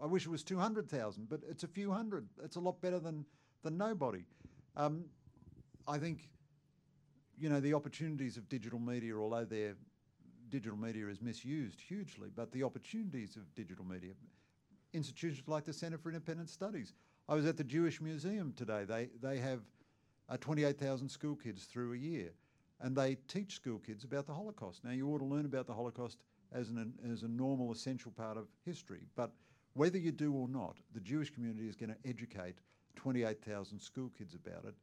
[0.02, 2.28] I wish it was 200,000, but it's a few hundred.
[2.44, 3.24] It's a lot better than,
[3.62, 4.24] than nobody.
[4.76, 5.06] Um,
[5.86, 6.28] I think,
[7.38, 9.76] you know, the opportunities of digital media, although they're
[10.52, 14.12] digital media is misused hugely, but the opportunities of digital media,
[14.92, 16.92] institutions like the Centre for Independent Studies.
[17.26, 18.84] I was at the Jewish Museum today.
[18.84, 19.60] They, they have
[20.28, 22.32] uh, 28,000 school kids through a year,
[22.80, 24.84] and they teach school kids about the Holocaust.
[24.84, 26.18] Now, you ought to learn about the Holocaust
[26.52, 29.06] as, an, as a normal, essential part of history.
[29.16, 29.32] But
[29.72, 32.56] whether you do or not, the Jewish community is going to educate
[32.96, 34.74] 28,000 school kids about it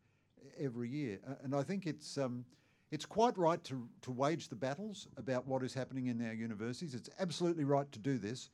[0.60, 1.20] every year.
[1.44, 2.44] And I think it's, um,
[2.92, 6.96] it's quite right to, to wage the battles about what is happening in our universities.
[6.96, 8.50] It's absolutely right to do this.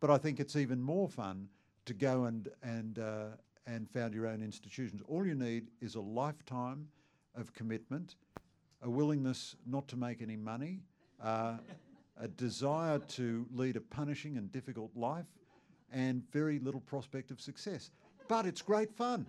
[0.00, 1.48] But I think it's even more fun
[1.86, 3.24] to go and, and, uh,
[3.66, 5.00] and found your own institutions.
[5.06, 6.88] All you need is a lifetime
[7.34, 8.16] of commitment,
[8.82, 10.80] a willingness not to make any money,
[11.22, 11.56] uh,
[12.20, 15.26] a desire to lead a punishing and difficult life,
[15.92, 17.90] and very little prospect of success.
[18.28, 19.26] But it's great fun.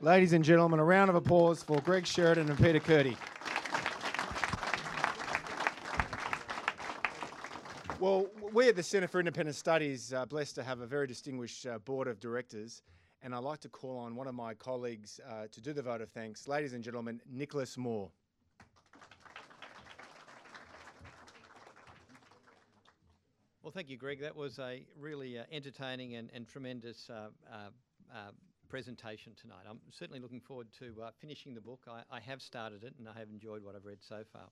[0.00, 3.16] Ladies and gentlemen, a round of applause for Greg Sheridan and Peter Kurti.
[8.00, 11.64] Well, we at the Centre for Independent Studies are blessed to have a very distinguished
[11.64, 12.82] uh, board of directors,
[13.22, 16.00] and I'd like to call on one of my colleagues uh, to do the vote
[16.00, 16.48] of thanks.
[16.48, 18.10] Ladies and gentlemen, Nicholas Moore.
[23.62, 24.20] Well, thank you, Greg.
[24.20, 27.56] That was a really uh, entertaining and, and tremendous uh, uh,
[28.12, 28.16] uh,
[28.68, 29.66] presentation tonight.
[29.70, 31.86] I'm certainly looking forward to finishing the book.
[31.88, 34.48] I, I, have started it and I have enjoyed what I've read so far.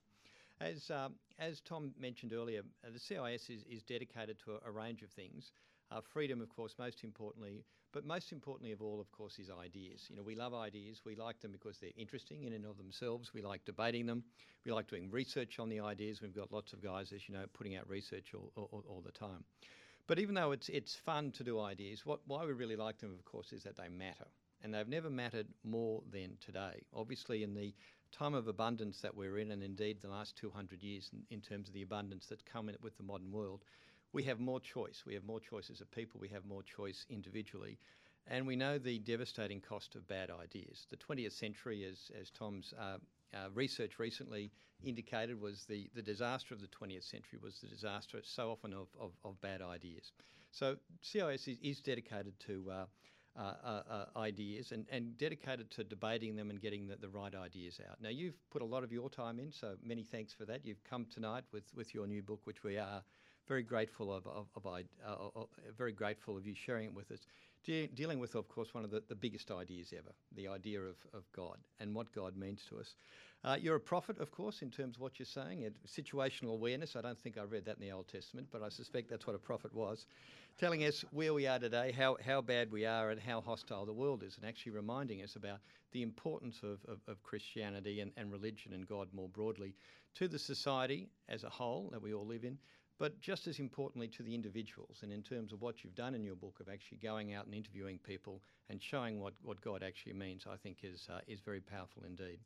[0.62, 4.70] As, um, as Tom mentioned earlier, uh, the CIS is, is dedicated to a, a
[4.70, 5.50] range of things.
[6.12, 10.06] freedom, of course, most importantly, but most importantly of all, of course, is ideas.
[10.08, 11.02] You know, we love ideas.
[11.04, 13.34] We like them because they're interesting in and of themselves.
[13.34, 14.22] We like debating them.
[14.64, 16.22] We like doing research on the ideas.
[16.22, 19.12] We've got lots of guys, as you know, putting out research all, all, all the
[19.12, 19.44] time.
[20.06, 23.12] But even though it's it's fun to do ideas, what why we really like them,
[23.12, 24.26] of course, is that they matter,
[24.62, 26.82] and they've never mattered more than today.
[26.94, 27.72] Obviously, in the
[28.12, 31.68] time of abundance that we're in, and indeed the last 200 years in, in terms
[31.68, 33.64] of the abundance that's come in with the modern world,
[34.12, 35.04] we have more choice.
[35.06, 36.20] We have more choices of people.
[36.20, 37.78] We have more choice individually.
[38.28, 40.86] And we know the devastating cost of bad ideas.
[40.90, 42.98] The 20th century, as, as Tom's uh,
[43.34, 44.50] uh, research recently
[44.84, 48.88] indicated, was the, the disaster of the 20th century was the disaster so often of,
[49.00, 50.12] of, of bad ideas.
[50.52, 52.84] So CIS is, is dedicated to uh,
[53.36, 57.34] uh, uh, uh, ideas and, and dedicated to debating them and getting the, the right
[57.34, 57.96] ideas out.
[58.00, 60.66] Now, you've put a lot of your time in, so many thanks for that.
[60.66, 63.02] You've come tonight with, with your new book, which we are
[63.48, 65.44] very grateful of, of, of, uh,
[65.76, 67.20] very grateful of you sharing it with us.
[67.64, 70.96] De- dealing with, of course, one of the, the biggest ideas ever, the idea of,
[71.14, 72.94] of God and what God means to us.
[73.44, 75.68] Uh, you're a prophet, of course, in terms of what you're saying.
[75.84, 79.10] situational awareness, I don't think I read that in the Old Testament, but I suspect
[79.10, 80.06] that's what a prophet was.
[80.58, 83.92] Telling us where we are today, how, how bad we are, and how hostile the
[83.92, 85.58] world is, and actually reminding us about
[85.90, 89.74] the importance of, of, of Christianity and, and religion and God more broadly
[90.14, 92.58] to the society as a whole that we all live in,
[93.00, 95.00] but just as importantly to the individuals.
[95.02, 97.54] And in terms of what you've done in your book of actually going out and
[97.54, 98.40] interviewing people
[98.70, 102.38] and showing what, what God actually means, I think is, uh, is very powerful indeed.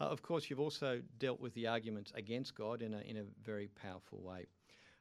[0.00, 3.24] Uh, of course, you've also dealt with the arguments against God in a, in a
[3.44, 4.46] very powerful way.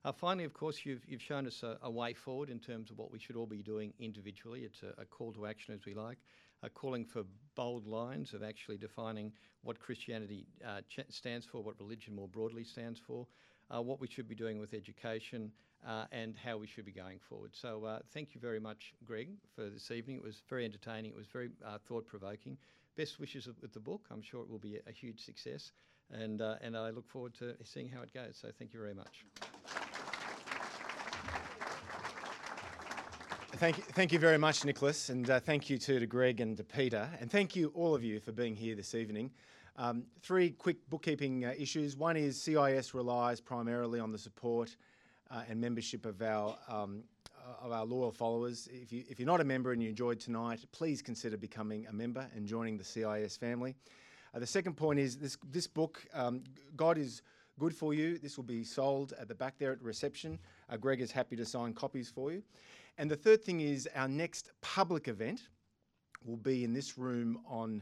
[0.06, 2.98] Uh, finally, of course, you've, you've shown us a, a, way forward in terms of
[2.98, 4.62] what we should all be doing individually.
[4.62, 6.18] It's a, a call to action, as we like,
[6.62, 7.24] uh, calling for
[7.56, 12.66] bold lines of actually defining what Christianity uh, ch- stands for, what religion more broadly
[12.66, 13.26] stands for,
[13.74, 15.52] uh, what we should be doing with education,
[15.88, 17.52] uh, and how we should be going forward.
[17.54, 20.18] So, uh, thank you very much, Greg, for this evening.
[20.18, 21.50] It was very entertaining, it was very
[21.88, 22.58] thought provoking
[22.96, 24.08] best wishes with the book.
[24.12, 25.72] I'm sure it will be a, huge success,
[26.12, 28.38] and uh, and I look forward to seeing how it goes.
[28.42, 29.26] So thank you very much.
[33.58, 36.58] Thank you, thank you very much, Nicholas, and uh, thank you too to Greg and
[36.58, 39.32] to Peter, and thank you all of you for being here this evening.
[39.76, 41.98] Um, three quick bookkeeping uh, issues.
[41.98, 44.76] One is CIS relies primarily on the support
[45.32, 47.04] uh, and membership of our um,
[47.64, 48.68] of our loyal followers.
[48.72, 51.94] If, you, if you're not a member and you enjoyed tonight, please consider becoming a
[51.94, 53.74] member and joining the CIS family.
[54.36, 56.44] Uh, the second point is this, this book, um,
[56.76, 57.22] God is
[57.58, 58.18] good for you.
[58.18, 60.40] This will be sold at the back there at reception.
[60.70, 62.44] Uh, Greg is happy to sign copies for you.
[62.98, 65.48] And the third thing is our next public event
[66.26, 67.82] will be in this room on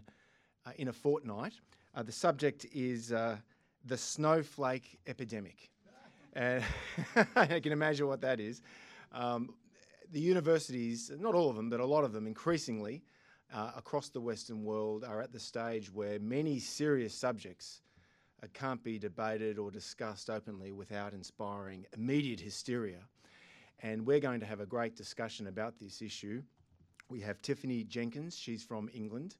[0.67, 1.53] uh, in a fortnight.
[1.95, 3.37] Uh, the subject is uh,
[3.85, 5.69] the snowflake epidemic.
[6.33, 6.63] And
[7.35, 8.61] I can imagine what that is.
[9.11, 9.49] Um,
[10.11, 13.01] the universities, not all of them, but a lot of them increasingly
[13.53, 17.81] uh, across the Western world are at the stage where many serious subjects
[18.43, 22.99] uh, can't be debated or discussed openly without inspiring immediate hysteria.
[23.83, 26.41] And we're going to have a great discussion about this issue.
[27.09, 29.37] We have Tiffany Jenkins, she's from England.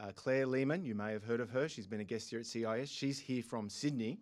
[0.00, 2.46] Uh, Claire Lehmann, you may have heard of her, she's been a guest here at
[2.46, 2.88] CIS.
[2.88, 4.20] She's here from Sydney.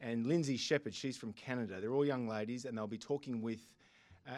[0.00, 1.78] And Lindsay Shepherd, she's from Canada.
[1.78, 3.60] They're all young ladies, and they'll be talking with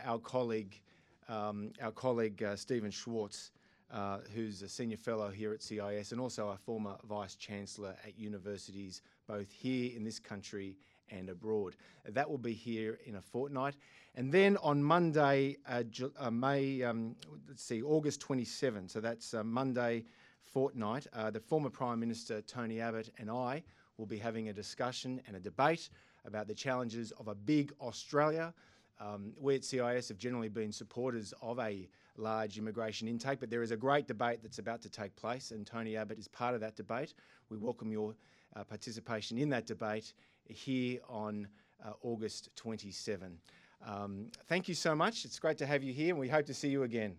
[0.04, 0.80] our colleague,
[1.28, 3.50] um, our colleague uh, Steven Schwartz,
[3.92, 8.18] uh, who's a senior fellow here at CIS and also a former vice chancellor at
[8.18, 10.76] universities both here in this country
[11.10, 11.76] and abroad.
[12.08, 13.74] That will be here in a fortnight.
[14.14, 15.82] And then on Monday, uh,
[16.18, 17.16] uh, May, um,
[17.48, 20.04] let's see, August 27, so that's uh, Monday
[20.42, 23.62] fortnight, uh, the former Prime Minister Tony Abbott and I
[23.96, 25.90] will be having a discussion and a debate
[26.24, 28.52] about the challenges of a big Australia.
[29.00, 33.62] Um, we at CIS have generally been supporters of a large immigration intake, but there
[33.62, 36.60] is a great debate that's about to take place, and Tony Abbott is part of
[36.60, 37.14] that debate.
[37.48, 38.14] We welcome your
[38.54, 40.12] uh, participation in that debate
[40.46, 41.48] here on
[41.84, 43.38] uh, August 27.
[43.84, 45.24] Um, thank you so much.
[45.24, 47.16] It's great to have you here, and we hope to see you again.